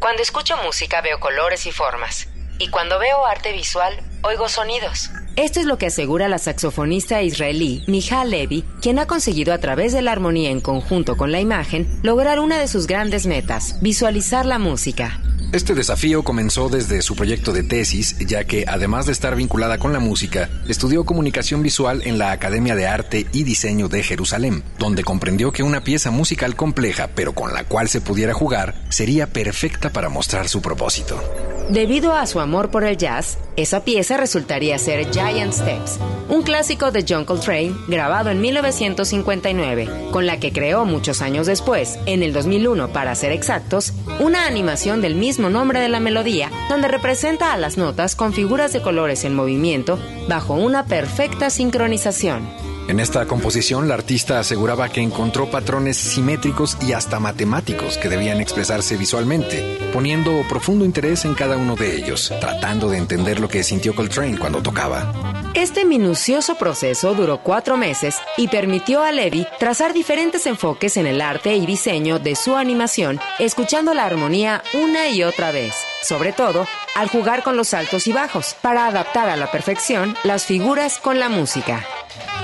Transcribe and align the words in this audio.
Cuando 0.00 0.22
escucho 0.22 0.56
música 0.64 1.02
veo 1.02 1.20
colores 1.20 1.66
y 1.66 1.72
formas. 1.72 2.26
Y 2.58 2.70
cuando 2.70 2.98
veo 2.98 3.26
arte 3.26 3.52
visual, 3.52 4.00
oigo 4.22 4.48
sonidos. 4.48 5.10
Esto 5.36 5.60
es 5.60 5.66
lo 5.66 5.76
que 5.78 5.86
asegura 5.86 6.28
la 6.28 6.38
saxofonista 6.38 7.22
israelí 7.22 7.84
Michal 7.86 8.30
Levy, 8.30 8.64
quien 8.80 8.98
ha 8.98 9.06
conseguido 9.06 9.52
a 9.52 9.58
través 9.58 9.92
de 9.92 10.02
la 10.02 10.12
armonía 10.12 10.50
en 10.50 10.60
conjunto 10.60 11.16
con 11.16 11.32
la 11.32 11.40
imagen 11.40 12.00
lograr 12.02 12.40
una 12.40 12.58
de 12.58 12.68
sus 12.68 12.86
grandes 12.86 13.26
metas, 13.26 13.80
visualizar 13.82 14.46
la 14.46 14.58
música. 14.58 15.20
Este 15.52 15.74
desafío 15.74 16.22
comenzó 16.22 16.70
desde 16.70 17.02
su 17.02 17.14
proyecto 17.14 17.52
de 17.52 17.62
tesis, 17.62 18.16
ya 18.20 18.44
que 18.44 18.64
además 18.66 19.04
de 19.04 19.12
estar 19.12 19.36
vinculada 19.36 19.76
con 19.76 19.92
la 19.92 19.98
música, 19.98 20.48
estudió 20.66 21.04
comunicación 21.04 21.62
visual 21.62 22.00
en 22.06 22.16
la 22.16 22.32
Academia 22.32 22.74
de 22.74 22.86
Arte 22.86 23.26
y 23.34 23.44
Diseño 23.44 23.88
de 23.88 24.02
Jerusalén, 24.02 24.62
donde 24.78 25.04
comprendió 25.04 25.52
que 25.52 25.62
una 25.62 25.84
pieza 25.84 26.10
musical 26.10 26.56
compleja, 26.56 27.10
pero 27.14 27.34
con 27.34 27.52
la 27.52 27.64
cual 27.64 27.90
se 27.90 28.00
pudiera 28.00 28.32
jugar, 28.32 28.74
sería 28.88 29.26
perfecta 29.26 29.90
para 29.90 30.08
mostrar 30.08 30.48
su 30.48 30.62
propósito. 30.62 31.22
Debido 31.68 32.14
a 32.14 32.26
su 32.26 32.40
amor 32.40 32.70
por 32.70 32.84
el 32.84 32.96
jazz, 32.96 33.36
esa 33.56 33.84
pieza 33.84 34.16
resultaría 34.16 34.78
ser 34.78 35.10
Giant 35.10 35.52
Steps, 35.52 35.98
un 36.28 36.42
clásico 36.42 36.90
de 36.90 37.04
John 37.06 37.24
Coltrane 37.24 37.74
grabado 37.86 38.30
en 38.30 38.40
1959, 38.40 39.88
con 40.10 40.26
la 40.26 40.40
que 40.40 40.52
creó 40.52 40.84
muchos 40.84 41.20
años 41.20 41.46
después, 41.46 41.98
en 42.06 42.22
el 42.22 42.32
2001 42.32 42.92
para 42.92 43.14
ser 43.14 43.32
exactos, 43.32 43.92
una 44.20 44.46
animación 44.46 45.02
del 45.02 45.14
mismo 45.14 45.50
nombre 45.50 45.80
de 45.80 45.88
la 45.88 46.00
melodía, 46.00 46.50
donde 46.68 46.88
representa 46.88 47.52
a 47.52 47.58
las 47.58 47.76
notas 47.76 48.16
con 48.16 48.32
figuras 48.32 48.72
de 48.72 48.80
colores 48.80 49.24
en 49.24 49.34
movimiento 49.34 49.98
bajo 50.28 50.54
una 50.54 50.86
perfecta 50.86 51.50
sincronización. 51.50 52.71
En 52.88 53.00
esta 53.00 53.26
composición, 53.26 53.88
la 53.88 53.94
artista 53.94 54.38
aseguraba 54.38 54.88
que 54.88 55.00
encontró 55.00 55.50
patrones 55.50 55.96
simétricos 55.96 56.76
y 56.82 56.92
hasta 56.92 57.20
matemáticos 57.20 57.96
que 57.96 58.08
debían 58.08 58.40
expresarse 58.40 58.96
visualmente, 58.96 59.78
poniendo 59.92 60.44
profundo 60.48 60.84
interés 60.84 61.24
en 61.24 61.34
cada 61.34 61.56
uno 61.56 61.76
de 61.76 61.96
ellos, 61.96 62.32
tratando 62.40 62.90
de 62.90 62.98
entender 62.98 63.40
lo 63.40 63.48
que 63.48 63.62
sintió 63.62 63.94
Coltrane 63.94 64.38
cuando 64.38 64.62
tocaba. 64.62 65.42
Este 65.54 65.84
minucioso 65.84 66.56
proceso 66.56 67.14
duró 67.14 67.42
cuatro 67.42 67.76
meses 67.76 68.16
y 68.36 68.48
permitió 68.48 69.02
a 69.02 69.12
Levy 69.12 69.46
trazar 69.58 69.92
diferentes 69.92 70.46
enfoques 70.46 70.96
en 70.96 71.06
el 71.06 71.20
arte 71.20 71.54
y 71.54 71.66
diseño 71.66 72.18
de 72.18 72.34
su 72.34 72.56
animación, 72.56 73.20
escuchando 73.38 73.94
la 73.94 74.06
armonía 74.06 74.62
una 74.74 75.08
y 75.08 75.22
otra 75.22 75.52
vez, 75.52 75.74
sobre 76.02 76.32
todo 76.32 76.66
al 76.94 77.08
jugar 77.08 77.42
con 77.42 77.56
los 77.56 77.74
altos 77.74 78.06
y 78.06 78.12
bajos, 78.12 78.56
para 78.60 78.86
adaptar 78.86 79.28
a 79.28 79.36
la 79.36 79.50
perfección 79.50 80.16
las 80.24 80.46
figuras 80.46 80.98
con 80.98 81.18
la 81.18 81.28
música. 81.28 81.86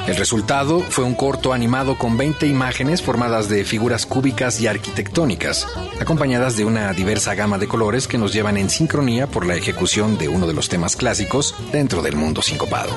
El 0.07 0.17
resultado 0.17 0.81
fue 0.81 1.05
un 1.05 1.15
corto 1.15 1.53
animado 1.53 1.99
con 1.99 2.17
20 2.17 2.47
imágenes 2.47 3.03
formadas 3.03 3.49
de 3.49 3.65
figuras 3.65 4.07
cúbicas 4.07 4.59
y 4.61 4.67
arquitectónicas, 4.67 5.67
acompañadas 6.01 6.57
de 6.57 6.65
una 6.65 6.93
diversa 6.95 7.35
gama 7.35 7.59
de 7.59 7.69
colores 7.69 8.09
que 8.09 8.17
nos 8.17 8.33
llevan 8.33 8.57
en 8.57 8.71
sincronía 8.71 9.27
por 9.27 9.47
la 9.47 9.57
ejecución 9.57 10.17
de 10.17 10.29
uno 10.29 10.47
de 10.47 10.55
los 10.55 10.71
temas 10.71 10.97
clásicos 10.97 11.55
dentro 11.73 12.01
del 12.01 12.17
mundo 12.17 12.41
sincopado. 12.41 12.97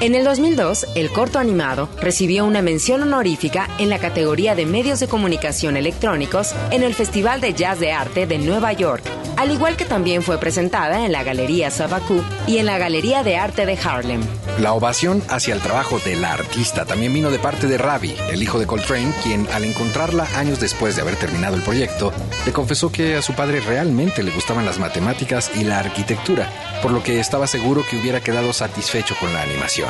En 0.00 0.14
el 0.14 0.24
2002, 0.24 0.86
el 0.94 1.10
corto 1.10 1.38
animado 1.38 1.90
recibió 2.00 2.46
una 2.46 2.62
mención 2.62 3.02
honorífica 3.02 3.68
en 3.78 3.90
la 3.90 3.98
categoría 3.98 4.54
de 4.54 4.64
medios 4.64 4.98
de 4.98 5.08
comunicación 5.08 5.76
electrónicos 5.76 6.54
en 6.70 6.82
el 6.82 6.94
Festival 6.94 7.42
de 7.42 7.52
Jazz 7.52 7.80
de 7.80 7.92
Arte 7.92 8.26
de 8.26 8.38
Nueva 8.38 8.72
York, 8.72 9.04
al 9.36 9.50
igual 9.50 9.76
que 9.76 9.84
también 9.84 10.22
fue 10.22 10.38
presentada 10.38 11.04
en 11.04 11.12
la 11.12 11.22
Galería 11.22 11.70
Sabaku 11.70 12.22
y 12.46 12.56
en 12.56 12.64
la 12.64 12.78
Galería 12.78 13.22
de 13.22 13.36
Arte 13.36 13.66
de 13.66 13.76
Harlem. 13.76 14.22
La 14.58 14.72
ovación 14.72 15.22
hacia 15.28 15.54
el 15.54 15.60
trabajo 15.60 15.98
de 15.98 16.16
la 16.16 16.32
artista 16.32 16.84
también 16.86 17.12
vino 17.12 17.30
de 17.30 17.38
parte 17.38 17.66
de 17.66 17.78
Ravi, 17.78 18.14
el 18.30 18.42
hijo 18.42 18.58
de 18.58 18.66
Coltrane, 18.66 19.12
quien 19.22 19.46
al 19.52 19.64
encontrarla 19.64 20.26
años 20.34 20.60
después 20.60 20.96
de 20.96 21.02
haber 21.02 21.16
terminado 21.16 21.56
el 21.56 21.62
proyecto, 21.62 22.12
le 22.44 22.52
confesó 22.52 22.90
que 22.90 23.16
a 23.16 23.22
su 23.22 23.34
padre 23.34 23.60
realmente 23.60 24.22
le 24.22 24.30
gustaban 24.30 24.66
las 24.66 24.78
matemáticas 24.78 25.50
y 25.54 25.64
la 25.64 25.78
arquitectura, 25.78 26.48
por 26.82 26.90
lo 26.90 27.02
que 27.02 27.20
estaba 27.20 27.46
seguro 27.46 27.84
que 27.88 27.96
hubiera 27.96 28.20
quedado 28.20 28.52
satisfecho 28.52 29.14
con 29.20 29.32
la 29.32 29.42
animación. 29.42 29.89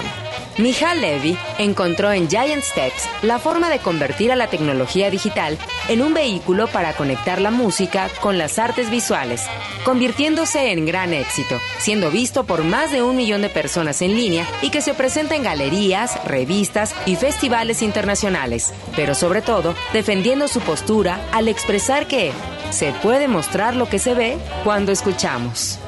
Michal 0.59 1.01
Levy 1.01 1.39
encontró 1.59 2.13
en 2.13 2.29
Giant 2.29 2.63
Steps 2.63 3.09
la 3.23 3.39
forma 3.39 3.71
de 3.71 3.79
convertir 3.79 4.31
a 4.31 4.37
la 4.37 4.49
tecnología 4.49 5.11
digital 5.11 5.57
en 5.89 6.03
un 6.03 6.13
vehículo 6.13 6.67
para 6.67 6.93
conectar 6.93 7.41
la 7.41 7.51
música 7.51 8.11
con 8.21 8.37
las 8.37 8.59
artes 8.59 8.91
visuales, 8.91 9.47
convirtiéndose 9.85 10.73
en 10.73 10.85
gran 10.85 11.15
éxito, 11.15 11.59
siendo 11.79 12.11
visto 12.11 12.45
por 12.45 12.63
más 12.63 12.93
de 12.93 13.03
un 13.03 13.17
millón 13.17 13.43
de 13.43 13.49
personas 13.49 14.03
en 14.03 14.15
línea 14.15 14.47
y 14.61 14.71
que 14.71 14.83
se 14.83 14.93
presenta 14.93 15.35
en 15.35 15.45
galerías, 15.45 16.23
revistas 16.25 16.95
y 17.07 17.17
festivales 17.17 17.81
internacionales, 17.81 18.75
pero 18.97 19.15
sobre 19.15 19.41
todo 19.41 19.75
defendiendo 19.93 20.47
su 20.47 20.61
postura 20.61 21.21
al 21.33 21.49
expresar 21.49 22.07
que 22.07 22.33
se 22.71 22.93
puede 23.03 23.29
mostrar 23.29 23.77
lo 23.77 23.89
que 23.89 23.99
se 23.99 24.15
ve 24.15 24.37
cuando 24.63 24.93
escuchamos. 24.93 25.79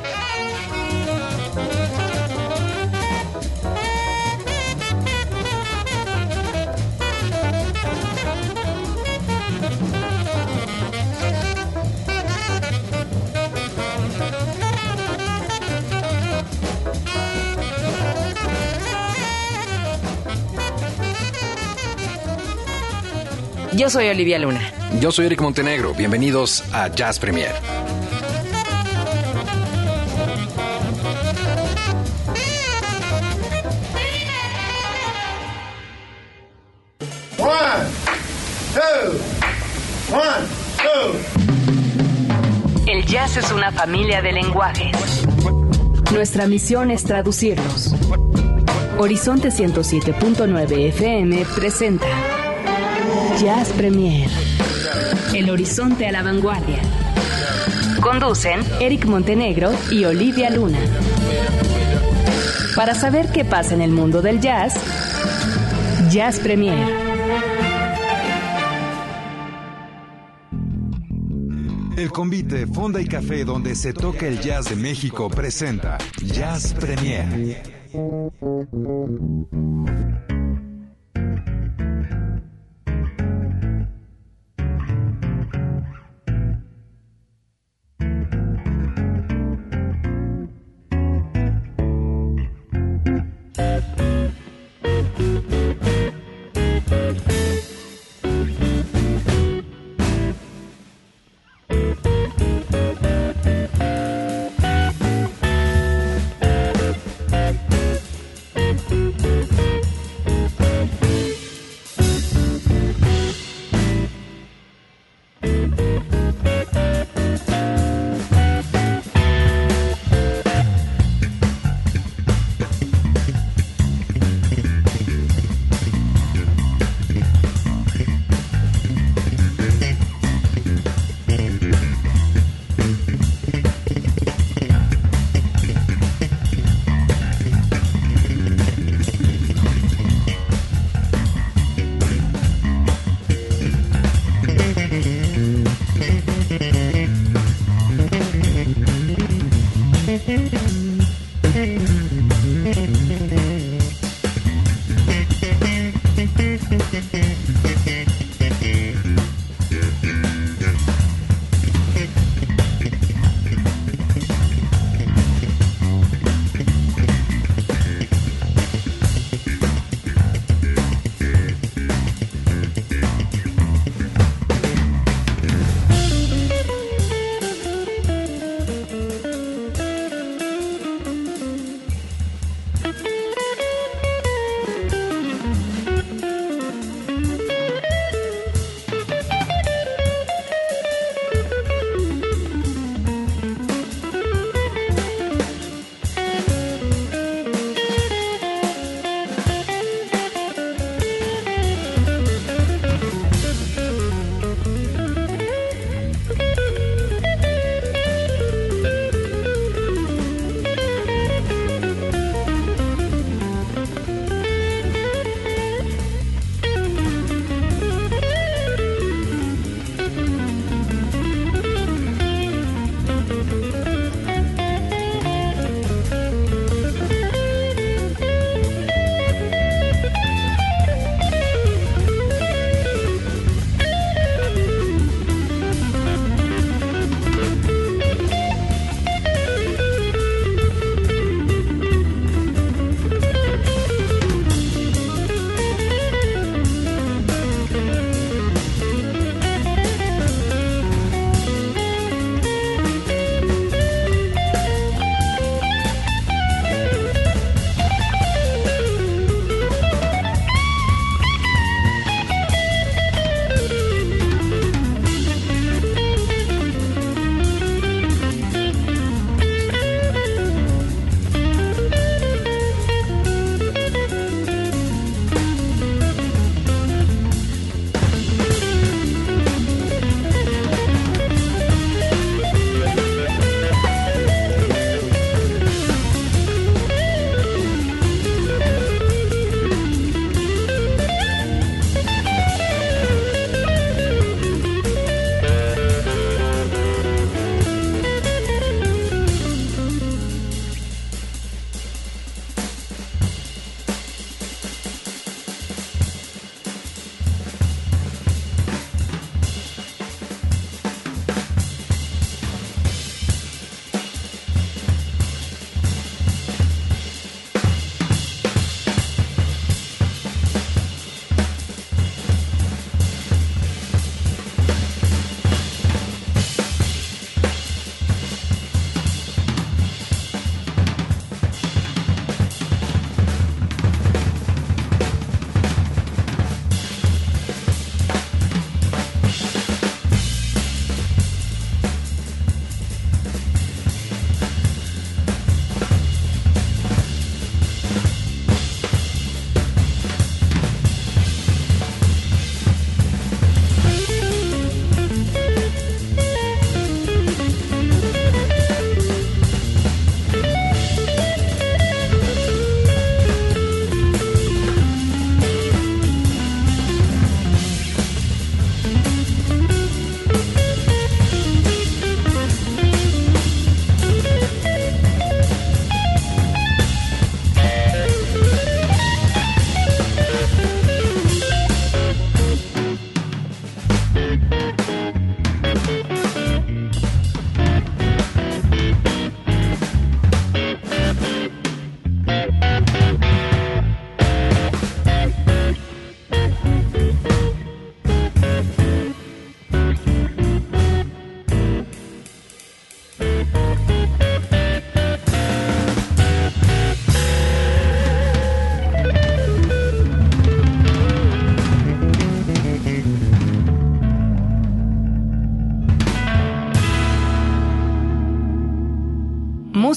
Yo 23.75 23.89
soy 23.89 24.09
Olivia 24.09 24.39
Luna. 24.39 24.61
Yo 25.01 25.11
soy 25.11 25.27
Eric 25.27 25.41
Montenegro. 25.41 25.95
Bienvenidos 25.95 26.63
a 26.75 26.89
Jazz 26.89 27.19
Premier. 27.19 27.53
One, 37.39 37.89
two, 38.75 39.19
one, 40.15 40.47
two. 40.77 41.17
El 42.87 43.07
jazz 43.07 43.39
es 43.39 43.51
una 43.53 43.73
familia 43.73 44.21
de 44.21 44.33
lenguajes. 44.33 45.25
Nuestra 46.13 46.47
misión 46.47 46.91
es 46.91 47.05
traducirlos. 47.05 47.95
Horizonte 48.99 49.49
107.9 49.49 50.89
FM 50.89 51.47
presenta 51.55 52.07
Jazz 53.39 53.73
Premier. 53.73 54.29
El 55.35 55.51
horizonte 55.51 56.07
a 56.07 56.13
la 56.13 56.23
vanguardia. 56.23 56.81
Conducen 58.01 58.61
Eric 58.79 59.07
Montenegro 59.07 59.73
y 59.91 60.05
Olivia 60.05 60.51
Luna. 60.51 60.79
Para 62.77 62.95
saber 62.95 63.31
qué 63.33 63.45
pasa 63.45 63.75
en 63.75 63.81
el 63.81 63.91
mundo 63.91 64.23
del 64.23 64.41
jazz, 64.41 64.75
Jazz 66.11 66.39
Premier. 66.41 66.89
El 71.97 72.11
convite 72.11 72.67
Fonda 72.67 73.01
y 73.01 73.07
Café 73.07 73.45
donde 73.45 73.75
se 73.75 73.93
toca 73.93 74.27
el 74.27 74.41
jazz 74.41 74.69
de 74.69 74.77
México 74.77 75.31
presenta 75.31 75.99
Jazz 76.23 76.75
Premier. 76.75 77.63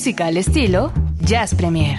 Música 0.06 0.28
al 0.28 0.38
estilo 0.38 0.94
Jazz 1.22 1.56
Premier. 1.56 1.98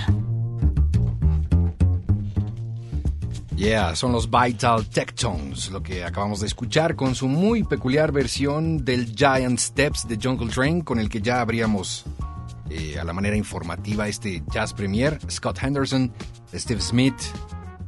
Yeah, 3.57 3.97
son 3.97 4.13
los 4.13 4.31
Vital 4.31 4.87
Tectones, 4.87 5.73
lo 5.73 5.83
que 5.83 6.05
acabamos 6.05 6.39
de 6.39 6.47
escuchar 6.47 6.95
con 6.95 7.17
su 7.17 7.27
muy 7.27 7.65
peculiar 7.65 8.13
versión 8.13 8.85
del 8.85 9.13
Giant 9.13 9.59
Steps 9.59 10.07
de 10.07 10.21
Jungle 10.23 10.51
Train, 10.51 10.83
con 10.83 11.01
el 11.01 11.09
que 11.09 11.21
ya 11.21 11.41
abríamos 11.41 12.05
eh, 12.71 12.97
a 12.97 13.03
la 13.03 13.13
manera 13.13 13.35
informativa 13.35 14.07
este 14.07 14.45
Jazz 14.53 14.73
Premier. 14.73 15.19
Scott 15.29 15.59
Henderson, 15.61 16.13
Steve 16.55 16.81
Smith 16.81 17.21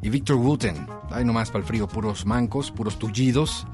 y 0.02 0.08
Victor 0.08 0.34
Wooten. 0.34 0.88
Hay 1.12 1.25
nomás 1.25 1.52
para 1.52 1.60
el 1.60 1.64
frío, 1.64 1.87
puros 1.87 2.26
mancos, 2.26 2.72
puros 2.72 2.98
tullidos. 2.98 3.68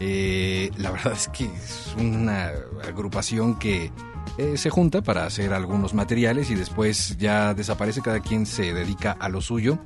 Eh, 0.00 0.70
la 0.78 0.90
verdad 0.92 1.12
es 1.12 1.28
que 1.28 1.44
es 1.44 1.94
una 1.98 2.52
agrupación 2.88 3.58
que 3.58 3.92
eh, 4.36 4.56
se 4.56 4.70
junta 4.70 5.02
para 5.02 5.26
hacer 5.26 5.52
algunos 5.52 5.94
materiales 5.94 6.50
y 6.50 6.54
después 6.54 7.16
ya 7.18 7.54
desaparece, 7.54 8.02
cada 8.02 8.20
quien 8.20 8.46
se 8.46 8.74
dedica 8.74 9.12
a 9.12 9.28
lo 9.28 9.40
suyo. 9.40 9.78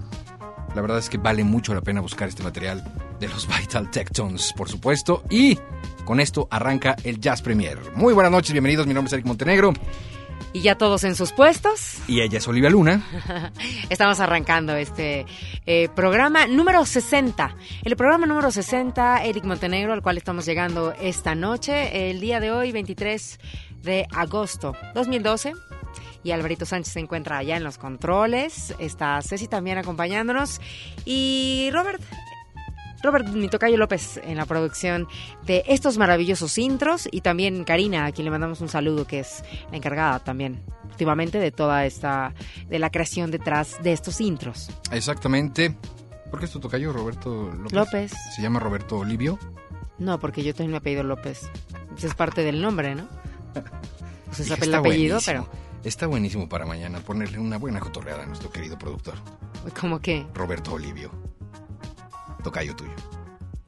La 0.74 0.82
verdad 0.82 0.98
es 0.98 1.08
que 1.08 1.18
vale 1.18 1.44
mucho 1.44 1.74
la 1.74 1.80
pena 1.80 2.00
buscar 2.00 2.28
este 2.28 2.42
material 2.42 2.84
de 3.20 3.28
los 3.28 3.46
Vital 3.58 3.90
Tectones, 3.90 4.52
por 4.54 4.68
supuesto. 4.68 5.22
Y 5.30 5.58
con 6.04 6.20
esto 6.20 6.48
arranca 6.50 6.96
el 7.04 7.20
Jazz 7.20 7.42
Premier. 7.42 7.78
Muy 7.94 8.14
buenas 8.14 8.32
noches, 8.32 8.52
bienvenidos. 8.52 8.86
Mi 8.86 8.94
nombre 8.94 9.08
es 9.08 9.12
Eric 9.12 9.26
Montenegro. 9.26 9.72
Y 10.52 10.62
ya 10.62 10.78
todos 10.78 11.04
en 11.04 11.14
sus 11.14 11.32
puestos. 11.32 11.98
Y 12.06 12.22
ella 12.22 12.38
es 12.38 12.48
Olivia 12.48 12.70
Luna. 12.70 13.02
Estamos 13.90 14.18
arrancando 14.18 14.74
este 14.76 15.26
eh, 15.66 15.88
programa 15.94 16.46
número 16.46 16.86
60. 16.86 17.54
El 17.84 17.96
programa 17.96 18.26
número 18.26 18.50
60, 18.50 19.24
Eric 19.24 19.44
Montenegro, 19.44 19.92
al 19.92 20.00
cual 20.00 20.16
estamos 20.16 20.46
llegando 20.46 20.94
esta 21.00 21.34
noche, 21.34 22.10
el 22.10 22.20
día 22.20 22.40
de 22.40 22.50
hoy, 22.50 22.72
23 22.72 23.38
de 23.82 24.06
agosto 24.14 24.74
2012 24.94 25.52
y 26.22 26.32
Alvarito 26.32 26.66
Sánchez 26.66 26.92
se 26.92 27.00
encuentra 27.00 27.38
allá 27.38 27.56
en 27.56 27.64
los 27.64 27.78
controles. 27.78 28.74
Está 28.78 29.20
Ceci 29.22 29.48
también 29.48 29.78
acompañándonos. 29.78 30.60
Y 31.04 31.70
Robert, 31.72 32.02
Robert 33.02 33.28
Mitocayo 33.28 33.76
López 33.76 34.20
en 34.22 34.36
la 34.36 34.46
producción 34.46 35.06
de 35.46 35.62
estos 35.66 35.98
maravillosos 35.98 36.58
intros 36.58 37.08
y 37.10 37.20
también 37.20 37.64
Karina, 37.64 38.06
a 38.06 38.12
quien 38.12 38.24
le 38.24 38.30
mandamos 38.30 38.60
un 38.60 38.68
saludo, 38.68 39.06
que 39.06 39.20
es 39.20 39.44
la 39.70 39.76
encargada 39.76 40.18
también 40.18 40.62
últimamente 40.90 41.38
de 41.38 41.52
toda 41.52 41.86
esta, 41.86 42.34
de 42.68 42.78
la 42.78 42.90
creación 42.90 43.30
detrás 43.30 43.80
de 43.82 43.92
estos 43.92 44.20
intros. 44.20 44.70
Exactamente. 44.90 45.76
¿Por 46.30 46.40
qué 46.40 46.46
es 46.46 46.50
tu 46.50 46.60
tocayo, 46.60 46.92
Roberto 46.92 47.52
López? 47.54 47.72
López. 47.72 48.12
¿Se 48.34 48.42
llama 48.42 48.58
Roberto 48.58 48.98
Olivio? 48.98 49.38
No, 49.98 50.18
porque 50.18 50.42
yo 50.42 50.52
también 50.52 50.72
me 50.72 50.76
apellido 50.78 51.04
López. 51.04 51.48
Pues 51.90 52.04
es 52.04 52.14
parte 52.14 52.42
del 52.42 52.60
nombre, 52.60 52.94
¿no? 52.94 53.08
Pues 54.26 54.40
es 54.40 54.50
el 54.50 54.74
apellido, 54.74 54.82
buenísimo. 54.82 55.20
pero 55.24 55.46
Está 55.84 56.06
buenísimo 56.06 56.48
para 56.48 56.66
mañana 56.66 57.00
ponerle 57.00 57.38
una 57.38 57.56
buena 57.56 57.80
cotorreada 57.80 58.24
a 58.24 58.26
nuestro 58.26 58.50
querido 58.50 58.78
productor, 58.78 59.14
como 59.78 60.00
que 60.00 60.26
Roberto 60.34 60.72
Olivio. 60.72 61.10
Tocayo 62.42 62.74
tuyo. 62.74 62.92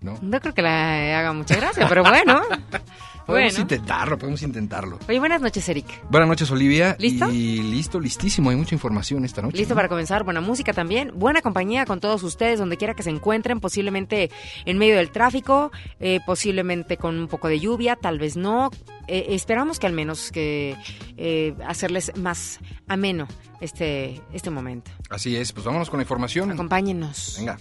¿No? 0.01 0.19
no 0.23 0.41
creo 0.41 0.55
que 0.55 0.63
le 0.63 1.15
haga 1.15 1.33
mucha 1.33 1.57
gracia, 1.57 1.87
pero 1.89 2.03
bueno. 2.03 2.41
Podemos 3.31 3.53
bueno. 3.53 3.63
intentarlo, 3.63 4.19
podemos 4.19 4.43
intentarlo. 4.43 4.99
Oye, 5.09 5.19
buenas 5.19 5.41
noches, 5.41 5.69
Eric. 5.69 5.87
Buenas 6.11 6.29
noches, 6.29 6.51
Olivia. 6.51 6.97
¿Listo? 6.99 7.31
Y 7.31 7.63
listo, 7.63 8.01
listísimo. 8.01 8.51
Hay 8.51 8.57
mucha 8.57 8.75
información 8.75 9.25
esta 9.25 9.43
noche. 9.43 9.57
Listo 9.57 9.75
¿no? 9.75 9.77
para 9.77 9.89
comenzar, 9.89 10.25
buena 10.25 10.41
música 10.41 10.73
también, 10.73 11.13
buena 11.15 11.43
compañía 11.43 11.85
con 11.87 12.01
todos 12.01 12.23
ustedes, 12.23 12.59
donde 12.59 12.77
quiera 12.77 12.95
que 12.95 13.03
se 13.03 13.11
encuentren, 13.11 13.61
posiblemente 13.61 14.31
en 14.65 14.79
medio 14.79 14.97
del 14.97 15.11
tráfico, 15.11 15.71
eh, 16.01 16.21
posiblemente 16.27 16.97
con 16.97 17.19
un 17.19 17.29
poco 17.29 17.49
de 17.49 17.61
lluvia, 17.61 17.97
tal 17.97 18.19
vez 18.19 18.37
no. 18.37 18.71
Eh, 19.07 19.27
esperamos 19.31 19.79
que 19.79 19.87
al 19.87 19.93
menos 19.93 20.31
que 20.31 20.77
eh, 21.17 21.55
hacerles 21.67 22.13
más 22.17 22.61
ameno 22.89 23.29
este, 23.61 24.21
este 24.33 24.51
momento. 24.51 24.91
Así 25.09 25.37
es, 25.37 25.53
pues 25.53 25.65
vámonos 25.65 25.91
con 25.91 25.99
la 25.99 26.03
información. 26.03 26.51
Acompáñenos. 26.51 27.37
Venga. 27.39 27.59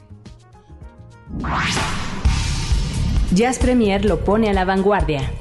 Jazz 3.34 3.60
Premier 3.60 4.06
lo 4.06 4.24
pone 4.24 4.50
a 4.50 4.54
la 4.54 4.66
vanguardia. 4.66 5.32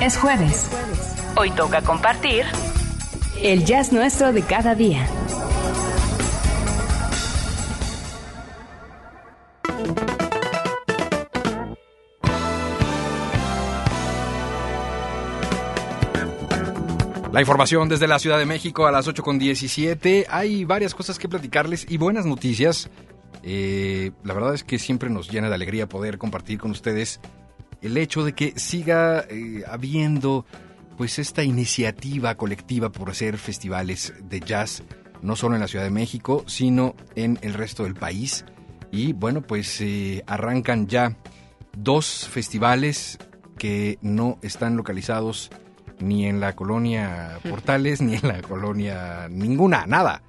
Es 0.00 0.18
jueves. 0.18 0.70
Hoy 1.38 1.50
toca 1.52 1.80
compartir 1.80 2.44
el 3.42 3.64
jazz 3.64 3.94
nuestro 3.94 4.30
de 4.30 4.42
cada 4.42 4.74
día. 4.74 5.08
La 17.32 17.40
información 17.40 17.88
desde 17.88 18.06
la 18.06 18.18
Ciudad 18.18 18.38
de 18.38 18.44
México 18.44 18.86
a 18.86 18.92
las 18.92 19.08
8 19.08 19.22
con 19.22 19.38
17. 19.38 20.26
Hay 20.28 20.66
varias 20.66 20.94
cosas 20.94 21.18
que 21.18 21.26
platicarles 21.26 21.86
y 21.88 21.96
buenas 21.96 22.26
noticias. 22.26 22.90
Eh, 23.42 24.10
la 24.24 24.34
verdad 24.34 24.52
es 24.52 24.62
que 24.62 24.78
siempre 24.78 25.08
nos 25.08 25.30
llena 25.30 25.48
de 25.48 25.54
alegría 25.54 25.88
poder 25.88 26.18
compartir 26.18 26.58
con 26.58 26.70
ustedes 26.70 27.18
el 27.86 27.96
hecho 27.96 28.24
de 28.24 28.34
que 28.34 28.52
siga 28.56 29.24
eh, 29.28 29.64
habiendo 29.66 30.44
pues 30.96 31.18
esta 31.18 31.42
iniciativa 31.42 32.34
colectiva 32.36 32.90
por 32.90 33.10
hacer 33.10 33.38
festivales 33.38 34.14
de 34.22 34.40
jazz, 34.40 34.82
no 35.22 35.36
solo 35.36 35.54
en 35.54 35.60
la 35.60 35.68
Ciudad 35.68 35.84
de 35.84 35.90
México, 35.90 36.44
sino 36.46 36.94
en 37.14 37.38
el 37.42 37.54
resto 37.54 37.84
del 37.84 37.94
país. 37.94 38.44
Y 38.90 39.12
bueno, 39.12 39.42
pues 39.42 39.80
eh, 39.80 40.22
arrancan 40.26 40.86
ya 40.86 41.16
dos 41.76 42.28
festivales 42.28 43.18
que 43.58 43.98
no 44.00 44.38
están 44.42 44.76
localizados 44.76 45.50
ni 45.98 46.26
en 46.26 46.40
la 46.40 46.54
colonia 46.54 47.38
Portales, 47.48 48.00
ni 48.00 48.16
en 48.16 48.28
la 48.28 48.42
colonia 48.42 49.28
ninguna, 49.30 49.86
nada. 49.86 50.22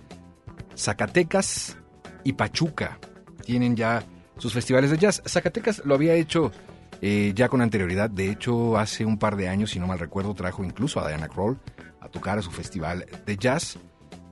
Zacatecas 0.75 1.77
y 2.23 2.33
Pachuca 2.33 2.99
tienen 3.45 3.75
ya 3.75 4.03
sus 4.37 4.53
festivales 4.53 4.91
de 4.91 4.97
jazz. 4.97 5.21
Zacatecas 5.25 5.81
lo 5.85 5.95
había 5.95 6.13
hecho 6.13 6.51
eh, 7.01 7.31
ya 7.35 7.49
con 7.49 7.61
anterioridad. 7.61 8.09
De 8.09 8.29
hecho, 8.29 8.77
hace 8.77 9.05
un 9.05 9.17
par 9.17 9.35
de 9.35 9.47
años, 9.47 9.71
si 9.71 9.79
no 9.79 9.87
mal 9.87 9.99
recuerdo, 9.99 10.33
trajo 10.33 10.63
incluso 10.63 10.99
a 10.99 11.07
Diana 11.07 11.27
Kroll 11.27 11.59
a 12.01 12.09
tocar 12.09 12.39
a 12.39 12.41
su 12.41 12.51
festival 12.51 13.05
de 13.25 13.37
jazz. 13.37 13.77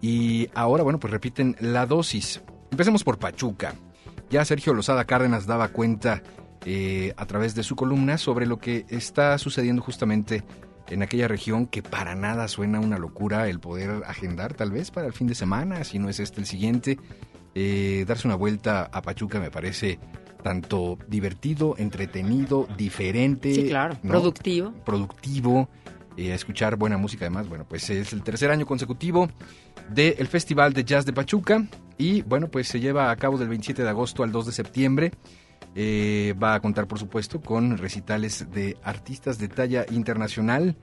Y 0.02 0.50
ahora, 0.54 0.84
bueno, 0.84 1.00
pues 1.00 1.12
repiten 1.12 1.56
la 1.60 1.86
dosis. 1.86 2.42
Empecemos 2.72 3.04
por 3.04 3.18
Pachuca. 3.18 3.74
Ya 4.30 4.44
Sergio 4.46 4.74
Lozada 4.74 5.06
Cárdenas 5.06 5.46
daba 5.46 5.70
cuenta 5.70 6.22
eh, 6.66 7.14
a 7.18 7.26
través 7.26 7.56
de 7.56 7.64
su 7.64 7.76
columna 7.76 8.18
sobre 8.18 8.46
lo 8.46 8.58
que 8.58 8.86
está 8.90 9.38
sucediendo 9.38 9.82
justamente 9.82 10.44
en 10.90 11.04
aquella 11.04 11.28
región 11.28 11.68
que 11.68 11.82
para 11.82 12.16
nada 12.16 12.48
suena 12.48 12.80
una 12.80 12.98
locura 12.98 13.48
el 13.48 13.60
poder 13.60 14.04
agendar 14.06 14.54
tal 14.54 14.72
vez 14.72 14.92
para 14.92 15.08
el 15.08 15.14
fin 15.14 15.28
de 15.28 15.36
semana, 15.36 15.84
si 15.84 16.00
no 16.00 16.10
es 16.10 16.20
este 16.20 16.40
el 16.40 16.48
siguiente. 16.48 17.00
Eh, 17.54 18.04
darse 18.08 18.28
una 18.28 18.36
vuelta 18.36 18.90
a 18.92 19.02
Pachuca 19.02 19.40
me 19.40 19.50
parece 19.50 20.00
tanto 20.46 21.00
divertido, 21.08 21.74
entretenido, 21.80 22.68
diferente. 22.78 23.52
Sí, 23.52 23.68
claro, 23.68 23.98
¿no? 24.04 24.12
productivo. 24.12 24.74
Productivo, 24.86 25.70
eh, 26.18 26.36
escuchar 26.36 26.76
buena 26.76 27.00
música 27.00 27.26
además. 27.26 27.50
Bueno, 27.50 27.66
pues 27.68 27.90
es 27.90 28.14
el 28.14 28.22
tercer 28.22 28.52
año 28.52 28.68
consecutivo 28.68 29.28
del 29.90 30.28
Festival 30.28 30.72
de 30.74 30.84
Jazz 30.84 31.04
de 31.04 31.14
Pachuca 31.14 31.66
y 31.98 32.22
bueno, 32.22 32.48
pues 32.48 32.68
se 32.68 32.80
lleva 32.80 33.10
a 33.10 33.16
cabo 33.16 33.40
del 33.40 33.50
27 33.50 33.82
de 33.82 33.90
agosto 33.90 34.22
al 34.22 34.32
2 34.32 34.46
de 34.46 34.52
septiembre. 34.52 35.12
Eh, 35.74 36.36
va 36.42 36.54
a 36.54 36.60
contar, 36.60 36.88
por 36.88 37.00
supuesto, 37.00 37.42
con 37.42 37.80
recitales 37.80 38.46
de 38.52 38.78
artistas 38.84 39.40
de 39.40 39.48
talla 39.48 39.88
internacional 39.90 40.76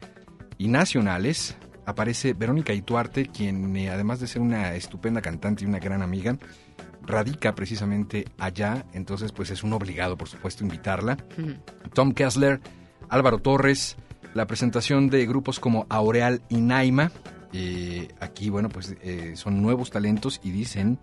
y 0.59 0.67
nacionales. 0.67 1.57
Aparece 1.87 2.33
Verónica 2.33 2.73
Ituarte, 2.73 3.27
quien 3.27 3.77
eh, 3.77 3.91
además 3.91 4.19
de 4.19 4.27
ser 4.27 4.43
una 4.43 4.75
estupenda 4.75 5.21
cantante 5.21 5.63
y 5.63 5.69
una 5.69 5.79
gran 5.79 6.03
amiga, 6.03 6.37
radica 7.07 7.55
precisamente 7.55 8.27
allá, 8.39 8.85
entonces 8.93 9.33
pues 9.33 9.51
es 9.51 9.63
un 9.63 9.73
obligado, 9.73 10.17
por 10.17 10.29
supuesto, 10.29 10.65
invitarla. 10.65 11.17
Tom 11.93 12.13
Kessler, 12.13 12.61
Álvaro 13.09 13.39
Torres, 13.39 13.97
la 14.35 14.47
presentación 14.47 15.11
de 15.11 15.27
grupos 15.27 15.61
como 15.61 15.87
Aureal 15.89 16.43
y 16.49 16.57
Naima. 16.57 17.11
Eh, 17.53 18.09
aquí, 18.21 18.49
bueno, 18.49 18.69
pues 18.69 18.97
eh, 19.03 19.33
son 19.37 19.61
nuevos 19.63 19.91
talentos 19.91 20.41
y 20.43 20.51
dicen 20.51 20.99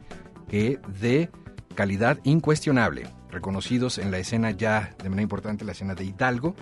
que 0.48 0.80
de 1.00 1.30
calidad 1.76 2.20
incuestionable, 2.24 3.08
reconocidos 3.30 4.00
en 4.00 4.12
la 4.12 4.18
escena 4.18 4.52
ya 4.52 4.96
de 5.02 5.10
manera 5.10 5.24
importante, 5.24 5.64
la 5.64 5.74
escena 5.74 5.96
de 5.96 6.06
Hidalgo. 6.06 6.56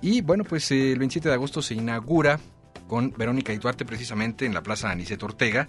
Y 0.00 0.20
bueno, 0.20 0.44
pues 0.44 0.70
eh, 0.70 0.92
el 0.92 0.98
27 0.98 1.28
de 1.28 1.34
agosto 1.34 1.62
se 1.62 1.74
inaugura 1.74 2.40
con 2.88 3.12
Verónica 3.16 3.52
y 3.52 3.58
Duarte 3.58 3.84
precisamente 3.84 4.46
en 4.46 4.54
la 4.54 4.62
Plaza 4.62 4.90
Aniceto 4.90 5.26
Ortega. 5.26 5.68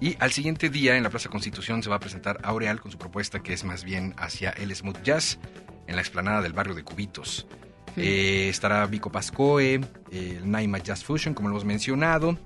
Y 0.00 0.16
al 0.20 0.30
siguiente 0.32 0.68
día 0.68 0.96
en 0.96 1.02
la 1.02 1.10
Plaza 1.10 1.28
Constitución 1.30 1.82
se 1.82 1.88
va 1.88 1.96
a 1.96 2.00
presentar 2.00 2.38
Aureal 2.42 2.80
con 2.80 2.90
su 2.90 2.98
propuesta 2.98 3.42
que 3.42 3.54
es 3.54 3.64
más 3.64 3.82
bien 3.82 4.14
hacia 4.18 4.50
el 4.50 4.74
smooth 4.74 5.02
jazz 5.02 5.38
en 5.86 5.96
la 5.96 6.02
explanada 6.02 6.42
del 6.42 6.52
barrio 6.52 6.74
de 6.74 6.84
Cubitos. 6.84 7.46
Eh, 7.96 8.48
estará 8.50 8.84
Vico 8.86 9.10
Pascoe, 9.10 9.80
el 10.12 10.50
Naima 10.50 10.78
Jazz 10.78 11.02
Fusion, 11.02 11.32
como 11.32 11.48
lo 11.48 11.54
hemos 11.54 11.64
mencionado. 11.64 12.38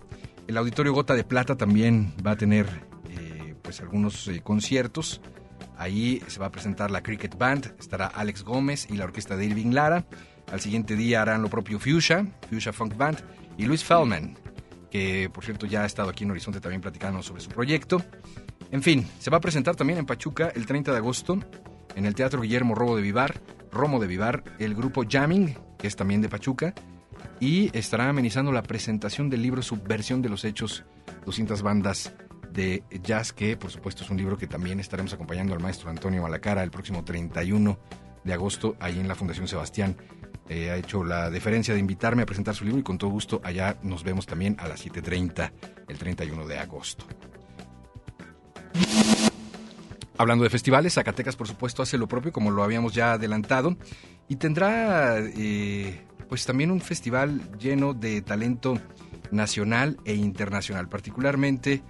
El 0.47 0.57
Auditorio 0.57 0.92
Gota 0.92 1.14
de 1.14 1.25
Plata 1.25 1.57
también 1.57 2.14
va 2.25 2.33
a 2.33 2.37
tener 2.37 2.66
eh, 3.09 3.54
pues 3.61 3.80
algunos 3.80 4.28
eh, 4.28 4.40
conciertos. 4.42 5.21
Ahí 5.76 6.23
se 6.28 6.38
va 6.38 6.47
a 6.47 6.52
presentar 6.52 6.90
la 6.90 7.02
Cricket 7.02 7.37
Band, 7.37 7.75
estará 7.80 8.07
Alex 8.07 8.45
Gómez 8.45 8.87
y 8.90 8.97
la 8.97 9.04
orquesta 9.04 9.37
de 9.37 9.47
Irving 9.47 9.73
Lara. 9.73 10.04
Al 10.52 10.61
siguiente 10.61 10.95
día 10.95 11.23
harán 11.23 11.42
lo 11.42 11.49
propio 11.49 11.80
Fuchsia, 11.80 12.26
Fuchsia 12.49 12.73
Funk 12.73 12.97
Band 12.97 13.19
y 13.57 13.64
Luis 13.64 13.83
Feldman. 13.83 14.37
Que 14.90 15.30
por 15.32 15.44
cierto 15.44 15.66
ya 15.66 15.82
ha 15.82 15.87
estado 15.87 16.11
aquí 16.11 16.25
en 16.25 16.30
Horizonte 16.30 16.61
también 16.61 16.80
platicando 16.80 17.23
sobre 17.23 17.40
su 17.40 17.50
proyecto. 17.50 18.02
En 18.70 18.82
fin, 18.82 19.06
se 19.18 19.30
va 19.30 19.38
a 19.38 19.40
presentar 19.40 19.76
también 19.76 19.99
en 19.99 20.06
Pachuca 20.06 20.52
el 20.54 20.66
30 20.66 20.92
de 20.92 20.99
agosto 20.99 21.38
en 21.97 22.06
el 22.06 22.14
Teatro 22.14 22.40
Guillermo 22.40 22.75
Robo 22.75 22.97
de 22.97 23.02
Vivar, 23.02 23.40
Romo 23.73 24.00
de 24.00 24.06
Vivar, 24.06 24.44
el 24.59 24.75
grupo 24.75 25.04
Jamming, 25.09 25.56
que 25.78 25.87
es 25.87 25.97
también 25.97 26.20
de 26.20 26.28
Pachuca, 26.28 26.75
y 27.40 27.76
estará 27.76 28.09
amenizando 28.09 28.52
la 28.52 28.62
presentación 28.62 29.30
del 29.30 29.42
libro 29.42 29.62
Subversión 29.62 30.23
de 30.23 30.28
los 30.28 30.44
Hechos, 30.44 30.85
200 31.25 31.62
bandas 31.62 32.12
de 32.52 32.82
jazz, 33.02 33.32
que 33.32 33.56
por 33.56 33.70
supuesto 33.70 34.04
es 34.04 34.11
un 34.11 34.16
libro 34.16 34.37
que 34.37 34.47
también 34.47 34.80
estaremos 34.80 35.12
acompañando 35.12 35.54
al 35.54 35.61
maestro 35.61 35.90
Antonio 35.90 36.23
Malacara 36.23 36.62
el 36.62 36.70
próximo 36.70 37.04
31 37.04 37.78
de 38.25 38.32
agosto, 38.32 38.76
ahí 38.80 38.99
en 38.99 39.09
la 39.09 39.14
Fundación 39.14 39.49
Sebastián. 39.49 39.97
Eh, 40.52 40.69
ha 40.69 40.76
hecho 40.76 41.04
la 41.04 41.30
deferencia 41.30 41.73
de 41.73 41.78
invitarme 41.78 42.23
a 42.23 42.26
presentar 42.26 42.57
su 42.57 42.64
libro 42.64 42.80
y 42.80 42.83
con 42.83 42.99
todo 42.99 43.09
gusto 43.09 43.40
allá 43.45 43.76
nos 43.85 44.02
vemos 44.02 44.26
también 44.26 44.57
a 44.59 44.66
las 44.66 44.85
7.30 44.85 45.52
el 45.87 45.97
31 45.97 46.45
de 46.45 46.59
agosto. 46.59 47.07
Hablando 50.19 50.42
de 50.42 50.50
festivales, 50.50 50.95
Zacatecas 50.95 51.37
por 51.37 51.47
supuesto 51.47 51.85
hace 51.85 51.97
lo 51.97 52.09
propio 52.09 52.33
como 52.33 52.50
lo 52.50 52.64
habíamos 52.64 52.92
ya 52.92 53.12
adelantado 53.12 53.76
y 54.26 54.37
tendrá 54.37 55.21
eh, 55.21 56.04
pues 56.28 56.45
también 56.45 56.73
un 56.73 56.80
festival 56.80 57.57
lleno 57.57 57.95
de 57.95 58.21
talento 58.21 58.76
nacional 59.30 59.99
e 60.04 60.16
internacional. 60.16 60.88
Particularmente 60.88 61.80